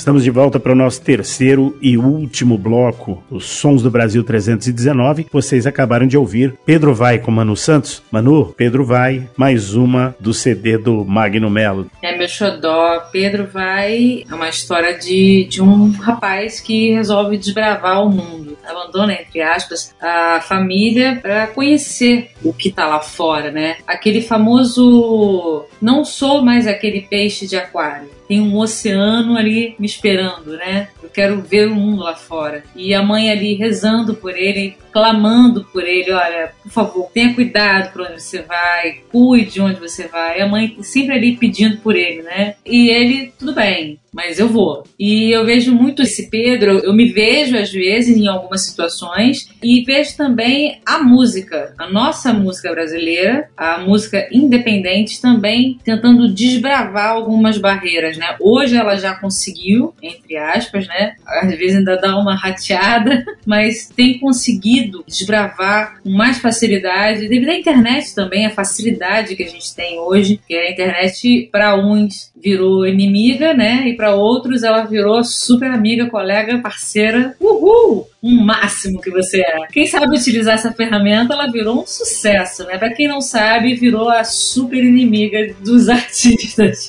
[0.00, 5.26] Estamos de volta para o nosso terceiro e último bloco, os Sons do Brasil 319.
[5.30, 8.02] Vocês acabaram de ouvir Pedro Vai com Manu Santos.
[8.10, 11.90] Manu, Pedro Vai, mais uma do CD do Magno Melo.
[12.02, 13.10] É meu xodó.
[13.12, 14.24] Pedro vai.
[14.26, 18.56] É uma história de, de um rapaz que resolve desbravar o mundo.
[18.66, 23.76] Abandona, entre aspas, a família para conhecer o que tá lá fora, né?
[23.86, 25.66] Aquele famoso.
[25.78, 28.19] Não sou mais aquele peixe de aquário.
[28.30, 30.86] Tem um oceano ali me esperando, né?
[31.02, 32.62] Eu quero ver o mundo lá fora.
[32.76, 37.92] E a mãe ali rezando por ele, clamando por ele, olha, por favor, tenha cuidado
[37.92, 40.40] por onde você vai, cuide de onde você vai.
[40.40, 42.54] A mãe sempre ali pedindo por ele, né?
[42.64, 44.84] E ele, tudo bem, mas eu vou.
[44.98, 49.82] E eu vejo muito esse Pedro, eu me vejo às vezes em algumas situações e
[49.82, 57.58] vejo também a música, a nossa música brasileira, a música independente também tentando desbravar algumas
[57.58, 58.36] barreiras, né?
[58.38, 61.14] Hoje ela já conseguiu, entre aspas, né?
[61.26, 67.54] Às vezes ainda dá uma rateada, mas tem conseguido desbravar com mais facilidade, devido à
[67.54, 72.86] internet também, a facilidade que a gente tem hoje, que a internet para uns virou
[72.86, 73.88] inimiga, né?
[73.88, 77.34] E para outros ela virou super amiga, colega, parceira.
[77.40, 78.09] Uhul!
[78.22, 79.66] Um máximo que você é.
[79.72, 82.76] Quem sabe utilizar essa ferramenta, ela virou um sucesso, né?
[82.76, 86.88] Para quem não sabe, virou a super inimiga dos artistas.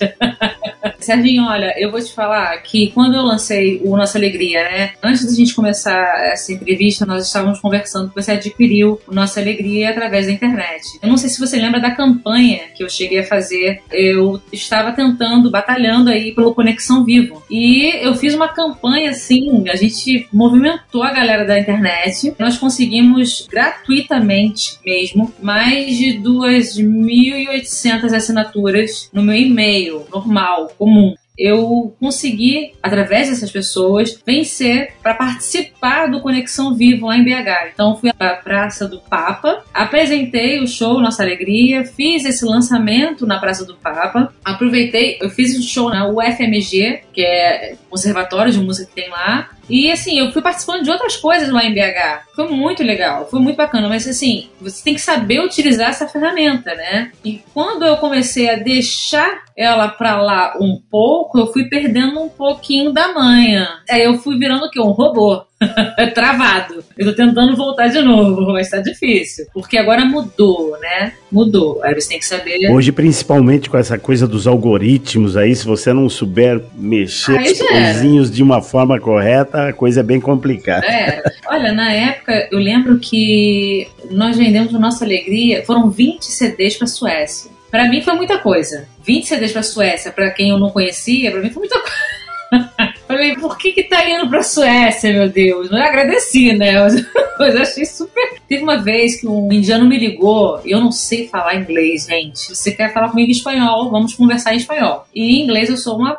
[1.00, 4.94] Serginho, olha, eu vou te falar que quando eu lancei o Nossa Alegria, né?
[5.02, 9.90] Antes da gente começar essa entrevista, nós estávamos conversando que você adquiriu o Nossa Alegria
[9.90, 10.84] através da internet.
[11.02, 13.82] Eu não sei se você lembra da campanha que eu cheguei a fazer.
[13.92, 17.42] Eu estava tentando, batalhando aí pelo Conexão Vivo.
[17.50, 22.34] E eu fiz uma campanha assim, a gente movimentou a galera da internet.
[22.40, 32.74] Nós conseguimos gratuitamente mesmo mais de 2.800 assinaturas no meu e-mail normal, comum eu consegui,
[32.84, 37.72] através dessas pessoas, vencer para participar do Conexão Vivo lá em BH.
[37.74, 43.40] Então fui à Praça do Papa, apresentei o show Nossa Alegria, fiz esse lançamento na
[43.40, 48.88] Praça do Papa, aproveitei, eu fiz o show na UFMG, que é conservatório de música
[48.88, 52.26] que tem lá, e assim, eu fui participando de outras coisas lá em BH.
[52.36, 56.74] Foi muito legal, foi muito bacana, mas assim, você tem que saber utilizar essa ferramenta,
[56.76, 57.12] né?
[57.24, 62.30] E quando eu comecei a deixar ela pra lá um pouco, eu fui perdendo um
[62.30, 63.68] pouquinho da manha.
[63.90, 64.80] Aí eu fui virando o quê?
[64.80, 65.44] Um robô.
[66.14, 66.84] travado.
[66.98, 69.46] Eu tô tentando voltar de novo, mas tá difícil.
[69.54, 71.14] Porque agora mudou, né?
[71.32, 71.82] Mudou.
[71.84, 72.70] Aí você tem que saber.
[72.72, 78.32] Hoje, principalmente com essa coisa dos algoritmos aí, se você não souber mexer os coisinhos
[78.32, 80.86] de uma forma correta, a coisa é bem complicada.
[80.86, 81.22] É.
[81.48, 86.88] Olha, na época eu lembro que nós vendemos a nossa alegria, foram 20 CDs pra
[86.88, 87.52] Suécia.
[87.70, 88.88] Pra mim foi muita coisa.
[89.06, 92.91] 20 CDs pra Suécia, pra quem eu não conhecia, pra mim foi muita coisa.
[93.12, 95.70] Falei, por que que tá indo pra Suécia, meu Deus?
[95.70, 96.80] Eu agradeci, né?
[96.82, 97.06] Mas,
[97.38, 98.40] mas achei super.
[98.48, 102.56] Teve uma vez que um indiano me ligou, e eu não sei falar inglês, gente.
[102.56, 105.06] Você quer falar comigo em espanhol, vamos conversar em espanhol.
[105.14, 106.18] E em inglês eu sou uma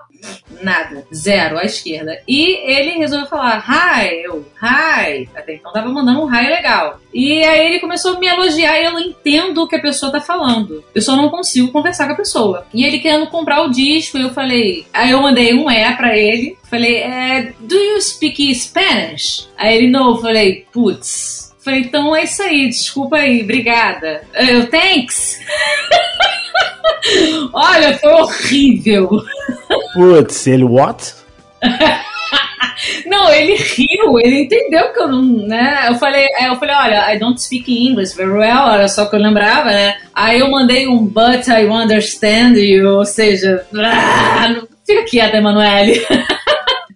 [0.62, 2.18] nada, zero à esquerda.
[2.26, 5.28] E ele resolveu falar hi, eu, hi.
[5.34, 7.00] Até então tava mandando um hi legal.
[7.12, 10.20] E aí ele começou a me elogiar e eu entendo o que a pessoa tá
[10.20, 10.84] falando.
[10.94, 12.66] Eu só não consigo conversar com a pessoa.
[12.72, 14.86] E ele querendo comprar o disco, eu falei.
[14.92, 16.56] Aí eu mandei um é pra ele.
[16.68, 19.48] Falei, é, do you speak Spanish?
[19.58, 21.52] Aí ele não, falei, putz.
[21.62, 24.26] Falei, então é isso aí, desculpa aí, obrigada.
[24.34, 25.38] Eu, thanks.
[27.52, 29.08] Olha, foi horrível.
[29.92, 31.14] Putz, ele what?
[33.06, 35.86] Não, ele riu, ele entendeu que eu não, né?
[35.88, 39.20] Eu falei, eu falei, olha, I don't speak English very well, era só que eu
[39.20, 39.96] lembrava, né?
[40.14, 43.64] Aí eu mandei um but I understand you, ou seja,
[44.84, 46.04] fica quieta, Emanuele.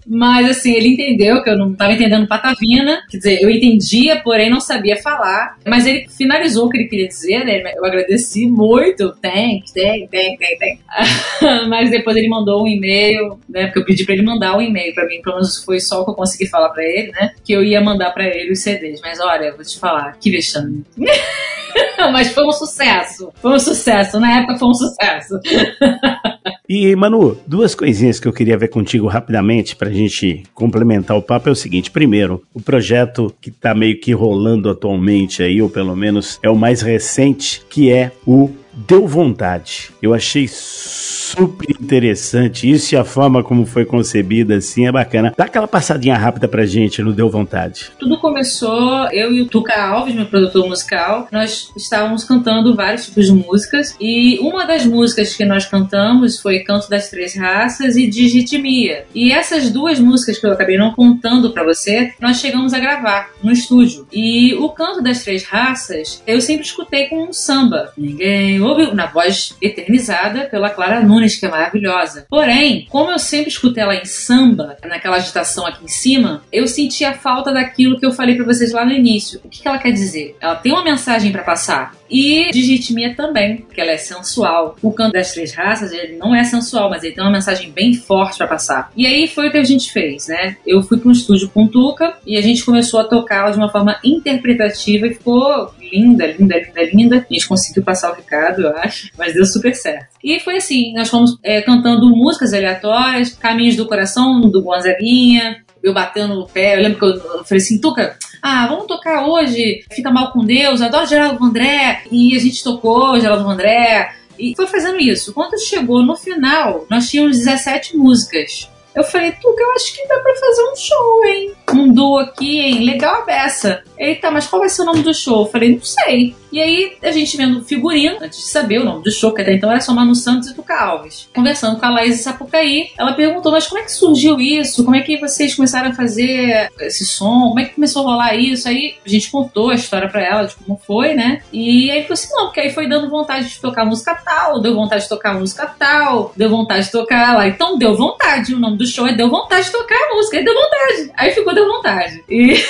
[0.07, 3.01] Mas assim, ele entendeu que eu não estava entendendo patavina.
[3.11, 5.57] Quer dizer, eu entendia, porém não sabia falar.
[5.67, 7.73] Mas ele finalizou o que ele queria dizer, né?
[7.75, 9.13] Eu agradeci muito.
[9.21, 11.67] Thanks, thanks, thanks, thanks, thanks.
[11.69, 13.67] Mas depois ele mandou um e-mail, né?
[13.67, 15.21] Porque eu pedi pra ele mandar um e-mail pra mim.
[15.23, 17.33] Pelo menos foi só o que eu consegui falar pra ele, né?
[17.45, 19.01] Que eu ia mandar pra ele os CDs.
[19.03, 20.85] Mas olha, vou te falar, que vexame.
[22.13, 23.31] Mas foi um sucesso.
[23.37, 24.21] Foi um sucesso.
[24.21, 25.41] Na época foi um sucesso.
[26.69, 31.49] E, Manu, duas coisinhas que eu queria ver contigo rapidamente pra gente complementar o papo
[31.49, 31.91] é o seguinte.
[31.91, 36.57] Primeiro, o projeto que tá meio que rolando atualmente aí, ou pelo menos é o
[36.57, 39.91] mais recente, que é o Deu Vontade.
[40.03, 45.33] Eu achei super interessante isso e a forma como foi concebida assim é bacana.
[45.37, 47.91] Dá aquela passadinha rápida pra gente no Deu Vontade.
[47.99, 53.27] Tudo começou, eu e o Tuca Alves, meu produtor musical, nós estávamos cantando vários tipos
[53.27, 58.07] de músicas e uma das músicas que nós cantamos foi Canto das Três Raças e
[58.07, 59.07] Digitimia.
[59.15, 63.31] E essas duas músicas que eu acabei não contando pra você, nós chegamos a gravar
[63.43, 64.07] no estúdio.
[64.13, 67.93] E o Canto das Três Raças, eu sempre escutei com um samba.
[67.97, 72.27] Ninguém ouve, na voz eternizada pela Clara Nunes, que é maravilhosa.
[72.29, 77.05] Porém, como eu sempre escutei ela em samba, naquela agitação aqui em cima, eu senti
[77.05, 79.41] a falta daquilo que eu falei pra vocês lá no início.
[79.45, 80.37] O que, que ela quer dizer?
[80.41, 81.95] Ela tem uma mensagem pra passar.
[82.11, 84.77] E de ritmia também, que ela é sensual.
[84.83, 87.95] O canto das três raças, ele não é sensual, mas ele tem uma mensagem bem
[87.95, 88.91] forte para passar.
[88.97, 90.57] E aí foi o que a gente fez, né?
[90.67, 93.71] Eu fui para um estúdio com Tuca e a gente começou a tocá-la de uma
[93.71, 97.27] forma interpretativa e ficou linda, linda, linda, linda.
[97.29, 100.17] A gente conseguiu passar o recado, eu acho, mas deu super certo.
[100.23, 105.95] E foi assim, nós fomos é, cantando músicas aleatórias, Caminhos do Coração, do Gonzaguinha, eu
[105.95, 106.77] batendo no pé.
[106.77, 110.81] Eu lembro que eu, falei assim, Tuca, ah, vamos tocar hoje, Fica Mal com Deus,
[110.81, 112.03] adoro Geraldo André.
[112.11, 114.15] E a gente tocou Geraldo André.
[114.39, 115.33] E foi fazendo isso.
[115.33, 118.71] Quando chegou no final, nós tínhamos 17 músicas.
[118.95, 121.53] Eu falei, Tuca, eu acho que dá pra fazer um show, hein?
[121.75, 122.83] Um duo aqui, hein?
[122.83, 123.83] Legal a beça.
[123.99, 125.43] Eita, mas qual vai ser o nome do show?
[125.43, 126.35] Eu falei, não sei.
[126.57, 129.53] E aí a gente vendo figurino, antes de saber o nome do show, que até
[129.53, 131.29] então era só Manu Santos e Tuca Alves.
[131.35, 134.83] Conversando com a Laís Sapucaí, ela perguntou, mas como é que surgiu isso?
[134.83, 137.49] Como é que vocês começaram a fazer esse som?
[137.49, 138.67] Como é que começou a rolar isso?
[138.67, 141.43] Aí a gente contou a história pra ela de como foi, né?
[141.53, 144.75] E aí falou assim, não, porque aí foi dando vontade de tocar música tal, deu
[144.75, 147.47] vontade de tocar música tal, deu vontade de tocar lá.
[147.47, 150.45] Então deu vontade, o nome do show é Deu Vontade de Tocar a Música, aí
[150.45, 151.13] deu vontade.
[151.19, 152.25] Aí ficou Deu Vontade.
[152.31, 152.55] E...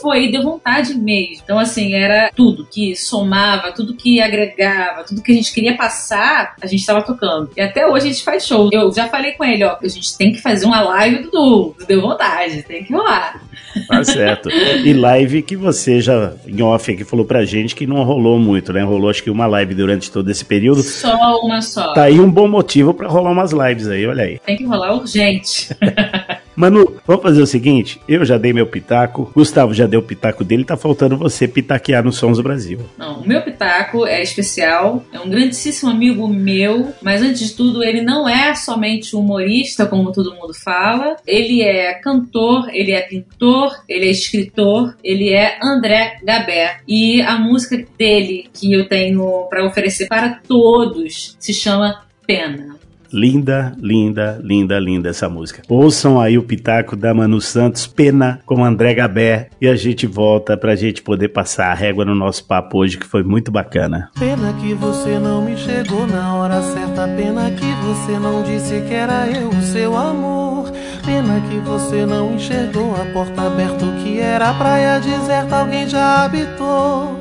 [0.00, 1.42] foi, deu vontade mesmo.
[1.44, 6.54] Então, assim, era tudo que somava, tudo que agregava, tudo que a gente queria passar,
[6.60, 7.50] a gente estava tocando.
[7.56, 8.68] E até hoje a gente faz show.
[8.72, 11.86] Eu já falei com ele, ó, a gente tem que fazer uma live do, do
[11.86, 13.40] Deu Vontade, tem que rolar.
[13.86, 14.50] Tá certo.
[14.50, 18.72] E live que você já, em off aqui, falou pra gente que não rolou muito,
[18.72, 18.82] né?
[18.82, 20.82] Rolou acho que uma live durante todo esse período.
[20.82, 21.92] Só uma só.
[21.92, 24.38] Tá aí um bom motivo para rolar umas lives aí, olha aí.
[24.40, 25.68] Tem que rolar urgente.
[26.60, 30.44] Manu, vamos fazer o seguinte: eu já dei meu pitaco, Gustavo já deu o pitaco
[30.44, 32.80] dele, tá faltando você pitaquear nos Sons do Brasil.
[32.98, 37.82] Não, o meu pitaco é especial, é um grandíssimo amigo meu, mas antes de tudo,
[37.82, 43.82] ele não é somente humorista, como todo mundo fala, ele é cantor, ele é pintor,
[43.88, 46.80] ele é escritor, ele é André Gabé.
[46.86, 52.79] E a música dele que eu tenho para oferecer para todos se chama Pena.
[53.12, 55.62] Linda, linda, linda, linda essa música.
[55.68, 60.56] Ouçam aí o pitaco da Manu Santos, Pena, com André Gabé, e a gente volta
[60.56, 64.10] pra gente poder passar a régua no nosso papo hoje, que foi muito bacana.
[64.18, 68.94] Pena que você não me chegou na hora certa, pena que você não disse que
[68.94, 70.70] era eu o seu amor.
[71.04, 77.19] Pena que você não enxergou a porta aberta, que era praia deserta, alguém já habitou.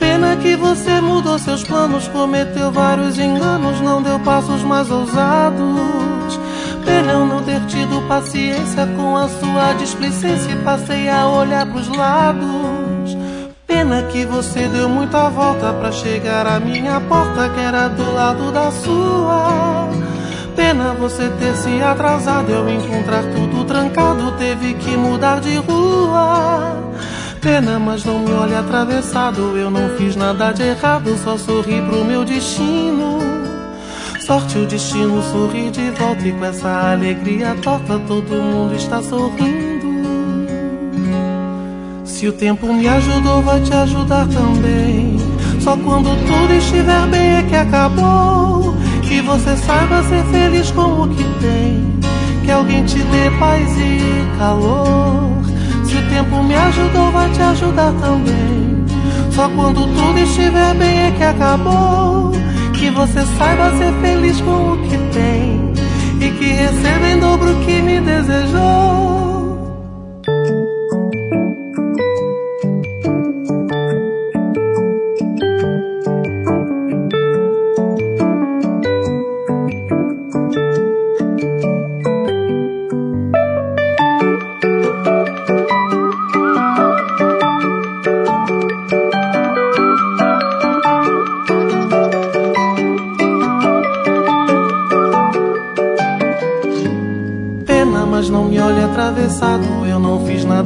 [0.00, 6.40] Pena que você mudou seus planos, cometeu vários enganos, não deu passos mais ousados.
[6.84, 11.86] Pena eu não ter tido paciência com a sua displicência e passei a olhar pros
[11.88, 13.16] lados.
[13.66, 18.50] Pena que você deu muita volta para chegar à minha porta, que era do lado
[18.50, 19.88] da sua.
[20.56, 26.90] Pena você ter se atrasado, eu encontrar tudo trancado, teve que mudar de rua.
[27.40, 29.56] Pena, mas não me olhe atravessado.
[29.56, 33.18] Eu não fiz nada de errado, só sorri pro meu destino.
[34.20, 39.80] Sorte o destino sorri de volta e com essa alegria torta todo mundo está sorrindo.
[42.04, 45.16] Se o tempo me ajudou, vai te ajudar também.
[45.60, 48.76] Só quando tudo estiver bem é que acabou.
[49.02, 51.98] Que você saiba ser feliz com o que tem.
[52.44, 54.99] Que alguém te dê paz e calor.
[56.20, 58.84] Tempo me ajudou, vai te ajudar também.
[59.30, 62.32] Só quando tudo estiver bem é que acabou.
[62.74, 65.72] Que você saiba ser feliz com o que tem.
[66.20, 69.19] E que receba em dobro o que me desejou.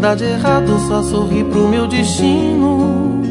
[0.05, 3.23] Nada de errado, só sorri pro meu destino.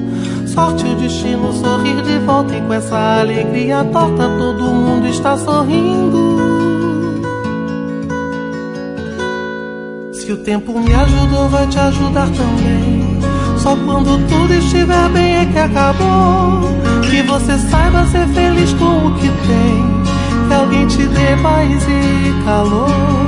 [0.48, 6.40] Sorte o destino sorrir de volta e com essa alegria torta todo mundo está sorrindo.
[10.14, 13.20] Se o tempo me ajudou, vai te ajudar também.
[13.60, 16.72] Só quando tudo estiver bem é que acabou.
[17.04, 20.48] Que você saiba ser feliz com o que tem.
[20.48, 23.24] Que alguém te dê paz e calor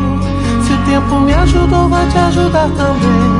[0.85, 3.34] tempo me ajudou, vai te ajudar também.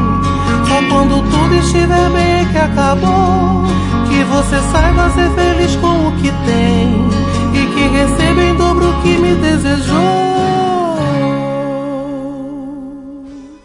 [0.76, 3.64] Só quando tudo estiver bem que acabou.
[4.10, 7.08] Que você saiba ser feliz com o que tem.
[7.54, 10.65] E que receba em dobro o que me desejou.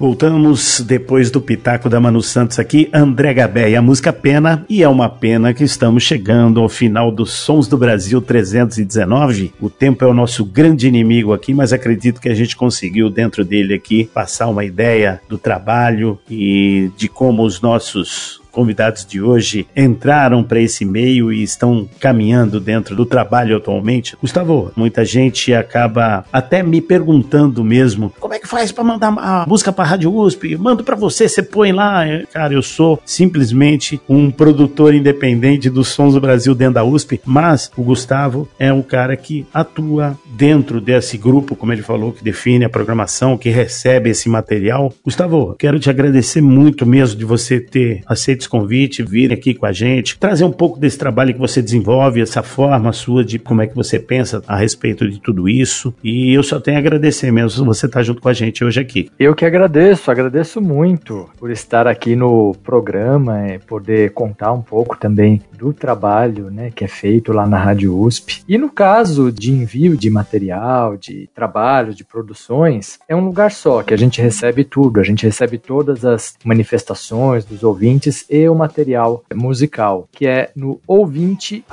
[0.00, 4.82] Voltamos depois do pitaco da Manu Santos aqui, André Gabé e a música Pena, e
[4.82, 9.52] é uma pena que estamos chegando ao final dos Sons do Brasil 319.
[9.60, 13.44] O tempo é o nosso grande inimigo aqui, mas acredito que a gente conseguiu dentro
[13.44, 19.66] dele aqui passar uma ideia do trabalho e de como os nossos convidados de hoje
[19.76, 24.16] entraram para esse meio e estão caminhando dentro do trabalho atualmente.
[24.20, 29.44] Gustavo, muita gente acaba até me perguntando mesmo: como é que faz para mandar a
[29.46, 30.56] música para a Rádio USP?
[30.56, 32.04] Mando para você, você põe lá.
[32.32, 37.70] Cara, eu sou simplesmente um produtor independente dos sons do Brasil dentro da USP, mas
[37.76, 42.64] o Gustavo é um cara que atua dentro desse grupo, como ele falou, que define
[42.64, 44.92] a programação, que recebe esse material.
[45.04, 49.66] Gustavo, quero te agradecer muito mesmo de você ter aceito esse convite, vir aqui com
[49.66, 53.62] a gente, trazer um pouco desse trabalho que você desenvolve, essa forma sua de como
[53.62, 55.94] é que você pensa a respeito de tudo isso.
[56.02, 59.10] E eu só tenho a agradecer mesmo você estar junto com a gente hoje aqui.
[59.18, 64.96] Eu que agradeço, agradeço muito por estar aqui no programa e poder contar um pouco
[64.96, 68.42] também do trabalho né, que é feito lá na Rádio USP.
[68.48, 73.82] E no caso de envio de material, de trabalho, de produções, é um lugar só
[73.82, 78.54] que a gente recebe tudo, a gente recebe todas as manifestações dos ouvintes e o
[78.54, 81.64] material musical, que é no ouvinte@usp.br.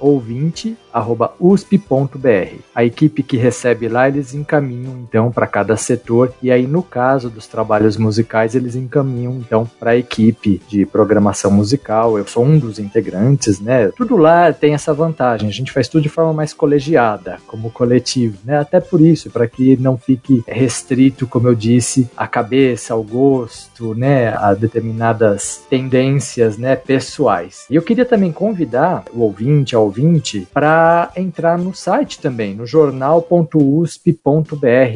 [0.00, 2.56] ouvinte@usp.br.
[2.74, 7.30] A equipe que recebe lá, eles encaminham então para cada setor e aí no caso
[7.30, 12.18] dos trabalhos musicais, eles encaminham então para a equipe de programação musical.
[12.18, 13.90] Eu sou um dos integrantes, né?
[13.96, 15.48] Tudo lá tem essa vantagem.
[15.48, 18.58] A gente faz tudo de forma mais colegiada, como coletivo, né?
[18.58, 23.94] Até por isso, para que não fique restrito, como eu disse, a cabeça, ao gosto,
[23.94, 24.15] né?
[24.28, 27.66] A determinadas tendências, né, pessoais.
[27.70, 32.66] E eu queria também convidar o ouvinte, a ouvinte, para entrar no site também, no
[32.66, 34.16] jornal.usp.br.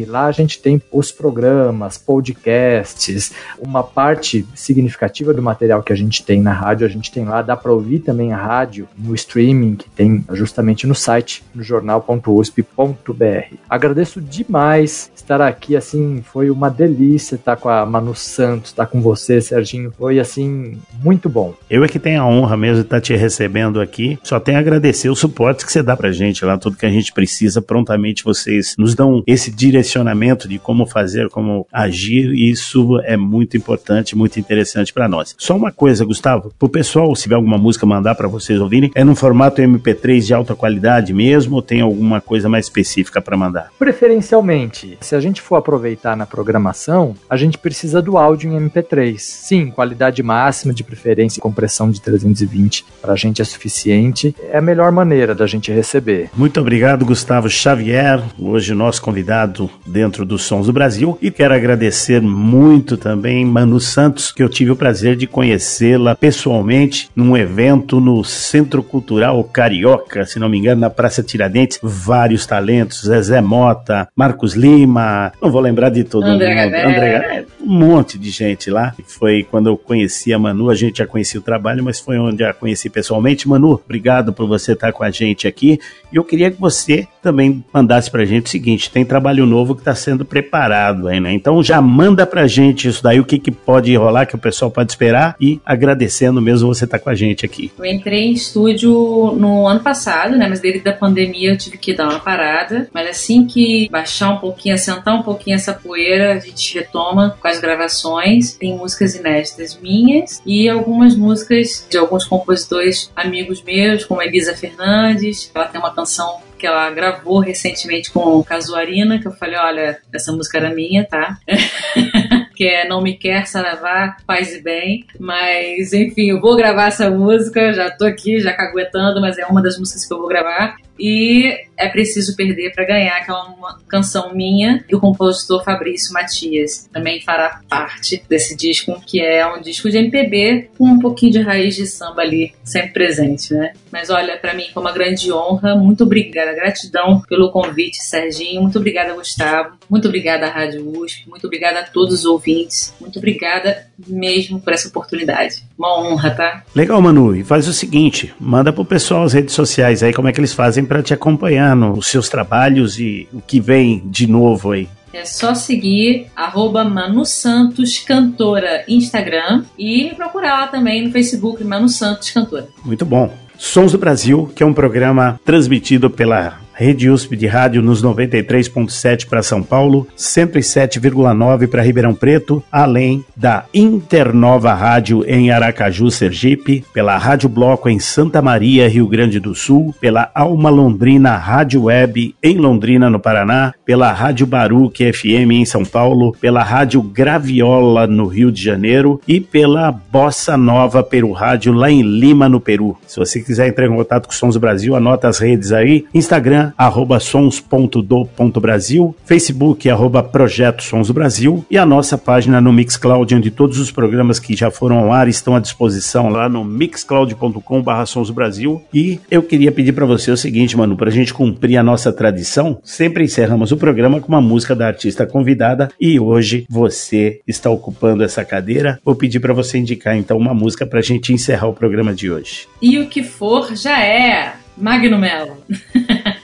[0.06, 6.24] Lá a gente tem os programas, podcasts, uma parte significativa do material que a gente
[6.24, 9.76] tem na rádio, a gente tem lá, dá para ouvir também a rádio no streaming
[9.76, 13.54] que tem justamente no site, no jornal.usp.br.
[13.68, 19.00] Agradeço demais estar aqui, assim, foi uma delícia estar com a Manu Santos, estar com
[19.00, 19.92] você, Serginho.
[19.96, 21.54] Foi assim, muito bom.
[21.68, 24.18] Eu é que tenho a honra mesmo de estar te recebendo aqui.
[24.22, 26.90] Só tenho a agradecer o suporte que você dá pra gente lá, tudo que a
[26.90, 27.62] gente precisa.
[27.62, 33.56] Prontamente vocês nos dão esse direcionamento de como fazer, como agir, e isso é muito
[33.56, 35.34] importante, muito interessante para nós.
[35.38, 39.04] Só uma coisa, Gustavo, pro pessoal, se tiver alguma música mandar para vocês ouvirem, é
[39.04, 43.70] no formato MP3 de alta qualidade mesmo ou tem alguma coisa mais específica para mandar?
[43.78, 48.99] Preferencialmente, se a gente for aproveitar na programação, a gente precisa do áudio em MP3
[49.18, 54.34] Sim, qualidade máxima, de preferência, compressão de 320 para a gente é suficiente.
[54.52, 56.30] É a melhor maneira da gente receber.
[56.36, 61.18] Muito obrigado, Gustavo Xavier, hoje nosso convidado dentro dos Sons do Brasil.
[61.20, 67.08] E quero agradecer muito também Manu Santos, que eu tive o prazer de conhecê-la pessoalmente
[67.14, 71.78] num evento no Centro Cultural Carioca, se não me engano, na Praça Tiradentes.
[71.82, 76.74] Vários talentos, Zezé Mota, Marcos Lima, não vou lembrar de todo André mundo.
[76.74, 78.94] André, um monte de gente lá.
[79.06, 82.44] Foi quando eu conheci a Manu, a gente já conhecia o trabalho, mas foi onde
[82.44, 83.48] a conheci pessoalmente.
[83.48, 85.78] Manu, obrigado por você estar com a gente aqui.
[86.12, 89.80] E eu queria que você também mandasse pra gente o seguinte: tem trabalho novo que
[89.80, 91.32] está sendo preparado aí, né?
[91.32, 94.70] Então já manda pra gente isso daí, o que, que pode rolar, que o pessoal
[94.70, 95.36] pode esperar.
[95.40, 97.70] E agradecendo mesmo você estar com a gente aqui.
[97.78, 98.90] Eu entrei em estúdio
[99.38, 100.48] no ano passado, né?
[100.48, 102.88] Mas devido à pandemia eu tive que dar uma parada.
[102.92, 107.48] Mas assim que baixar um pouquinho, assentar um pouquinho essa poeira, a gente retoma com
[107.50, 108.54] as gravações.
[108.54, 115.50] Tem músicas inéditas minhas e algumas músicas de alguns compositores amigos meus, como Elisa Fernandes.
[115.54, 120.30] Ela tem uma canção que ela gravou recentemente com Casuarina, que eu falei, olha, essa
[120.30, 121.38] música era minha, tá?
[122.54, 125.06] que é Não Me Quer, Saravá, Paz e Bem.
[125.18, 129.62] Mas, enfim, eu vou gravar essa música, já tô aqui, já caguetando, mas é uma
[129.62, 130.76] das músicas que eu vou gravar.
[131.00, 136.88] E é preciso perder para ganhar, que é uma canção minha do compositor Fabrício Matias.
[136.92, 141.40] Também fará parte desse disco, que é um disco de MPB com um pouquinho de
[141.40, 143.72] raiz de samba ali, sempre presente, né?
[143.90, 145.74] Mas olha, para mim foi uma grande honra.
[145.74, 148.60] Muito obrigada, gratidão pelo convite, Serginho.
[148.60, 149.76] Muito obrigada, Gustavo.
[149.88, 151.28] Muito obrigada à Rádio USP.
[151.28, 152.94] Muito obrigada a todos os ouvintes.
[153.00, 155.62] Muito obrigada mesmo por essa oportunidade.
[155.78, 156.62] Uma honra, tá?
[156.74, 157.34] Legal, Manu.
[157.34, 160.52] E faz o seguinte: manda pro pessoal as redes sociais aí como é que eles
[160.52, 164.88] fazem para te acompanhar nos seus trabalhos e o que vem de novo aí.
[165.12, 171.88] É só seguir arroba Manu Santos Cantora Instagram e procurar lá também no Facebook Manu
[171.88, 172.66] Santos Cantora.
[172.84, 173.32] Muito bom.
[173.56, 179.28] Sons do Brasil, que é um programa transmitido pela Rede USP de rádio nos 93.7
[179.28, 187.18] para São Paulo, 107,9 para Ribeirão Preto, além da Internova Rádio em Aracaju, Sergipe, pela
[187.18, 192.56] Rádio Bloco em Santa Maria, Rio Grande do Sul, pela Alma Londrina Rádio Web em
[192.56, 198.50] Londrina, no Paraná, pela Rádio Baruque FM em São Paulo, pela Rádio Graviola no Rio
[198.50, 202.96] de Janeiro e pela Bossa Nova Peru Rádio lá em Lima, no Peru.
[203.06, 206.06] Se você quiser entrar em contato com Sons do Brasil, anota as redes aí.
[206.14, 213.50] Instagram, arroba sons.do.brasil, Facebook, arroba Projeto Sons Brasil e a nossa página no Mixcloud, onde
[213.50, 218.06] todos os programas que já foram ao ar estão à disposição lá no mixcloud.com barra
[218.06, 218.82] Sons do Brasil.
[218.92, 222.78] E eu queria pedir para você o seguinte, mano, pra gente cumprir a nossa tradição,
[222.82, 228.24] sempre encerramos o programa com uma música da artista convidada e hoje você está ocupando
[228.24, 228.98] essa cadeira.
[229.04, 232.66] Vou pedir para você indicar então uma música pra gente encerrar o programa de hoje.
[232.80, 235.56] E o que for já é Magno Melo.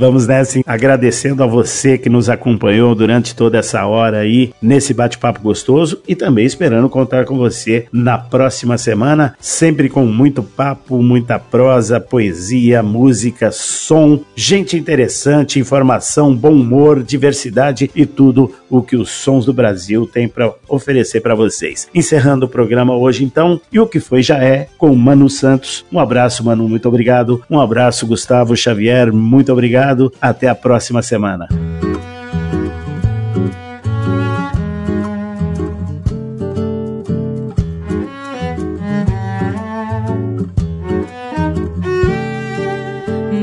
[0.00, 5.42] Vamos nessa, agradecendo a você que nos acompanhou durante toda essa hora aí nesse bate-papo
[5.42, 11.38] gostoso e também esperando contar com você na próxima semana, sempre com muito papo, muita
[11.38, 19.10] prosa, poesia, música, som, gente interessante, informação, bom humor, diversidade e tudo o que os
[19.10, 21.88] sons do Brasil têm para oferecer para vocês.
[21.94, 25.84] Encerrando o programa hoje então, e o que foi já é com Manu Santos.
[25.92, 27.42] Um abraço, Manu, muito obrigado.
[27.50, 30.12] Um abraço, Gustavo Xavier, muito obrigado obrigado.
[30.20, 31.48] Até a próxima semana.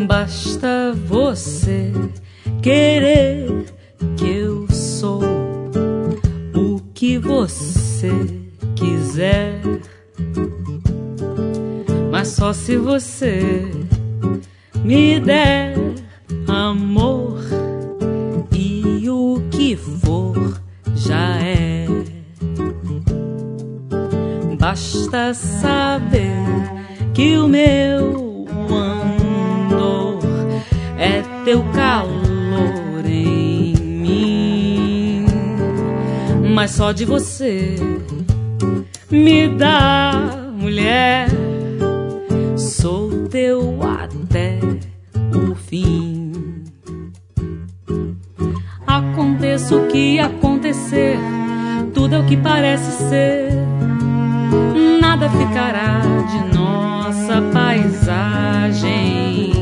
[0.07, 1.91] Basta você
[2.61, 3.65] querer
[4.17, 5.21] que eu sou
[6.55, 8.11] o que você
[8.75, 9.61] quiser.
[12.11, 13.69] Mas só se você
[14.83, 15.86] me der
[16.57, 17.39] amor
[18.51, 20.59] e o que for
[20.95, 21.85] já é.
[24.59, 26.33] Basta saber
[27.13, 30.19] que o meu andor
[30.97, 35.25] é teu calor em mim,
[36.53, 37.75] mas só de você
[39.11, 41.29] me dá mulher.
[42.57, 44.59] Sou teu até
[45.33, 46.06] o fim.
[48.97, 51.19] Aconteça o que acontecer,
[51.93, 53.51] tudo é o que parece ser.
[54.99, 56.01] Nada ficará
[56.31, 59.53] de nossa paisagem.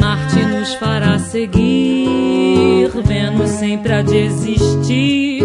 [0.00, 5.44] Marte nos fará seguir, Vênus sempre há de existir.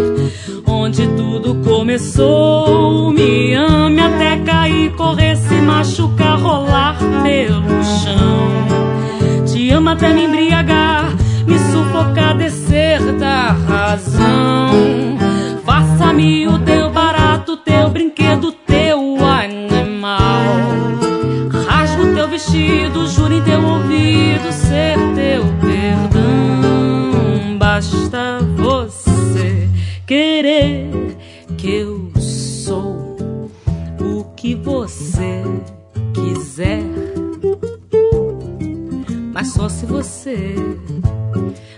[0.66, 8.50] Onde tudo começou, me ame até cair, correr, se machucar, rolar pelo chão.
[9.46, 15.18] Te amo até me embriagar me sufocar, descer da razão.
[15.64, 20.20] Faça-me o teu barato, teu brinquedo, teu animal.
[21.66, 27.58] Rasgo teu vestido, juro em teu ouvido ser teu perdão.
[27.58, 29.68] Basta você
[30.06, 31.16] querer
[31.56, 33.16] que eu sou
[34.00, 35.42] o que você
[36.14, 36.82] quiser.
[39.32, 40.54] Mas só se você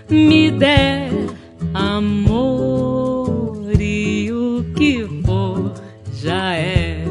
[0.09, 1.09] me der
[1.73, 5.73] amor e o que for
[6.13, 7.03] já é.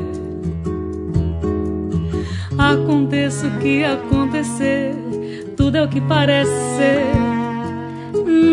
[2.59, 4.95] Aconteça o que acontecer,
[5.57, 7.07] tudo é o que parece ser.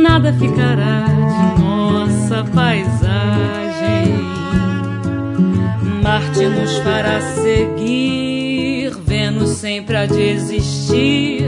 [0.01, 4.19] Nada ficará de nossa paisagem.
[6.01, 8.38] Marte nos fará seguir,
[9.59, 11.43] sempre há de existir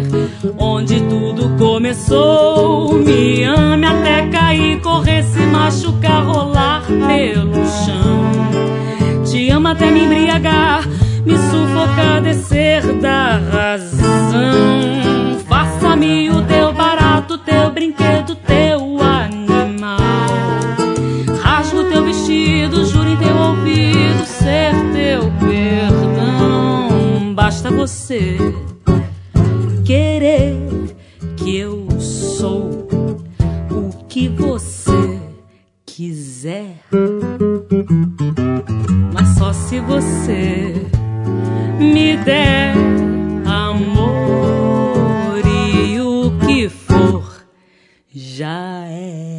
[0.58, 2.94] onde tudo começou.
[2.96, 9.24] Me ame até cair, correr, se machucar, rolar pelo chão.
[9.24, 10.86] Te amo até me embriagar,
[11.26, 15.40] me sufocar, descer da razão.
[15.48, 18.91] Faça-me o teu barato, teu brinquedo, teu
[27.76, 28.38] você
[29.86, 30.56] querer
[31.38, 32.88] que eu sou
[33.70, 35.20] o que você
[35.86, 36.78] quiser.
[39.14, 40.74] Mas só se você
[41.80, 42.74] me der
[43.46, 47.46] amor e o que for
[48.14, 49.31] já é.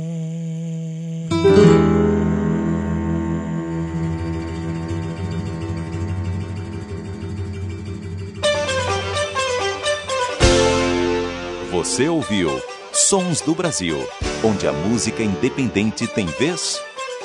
[11.82, 12.48] Você ouviu
[12.92, 13.96] Sons do Brasil,
[14.44, 16.80] onde a música independente tem vez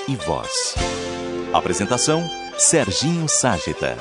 [0.08, 0.74] e voz.
[1.54, 2.24] Apresentação:
[2.58, 3.96] Serginho Ságita.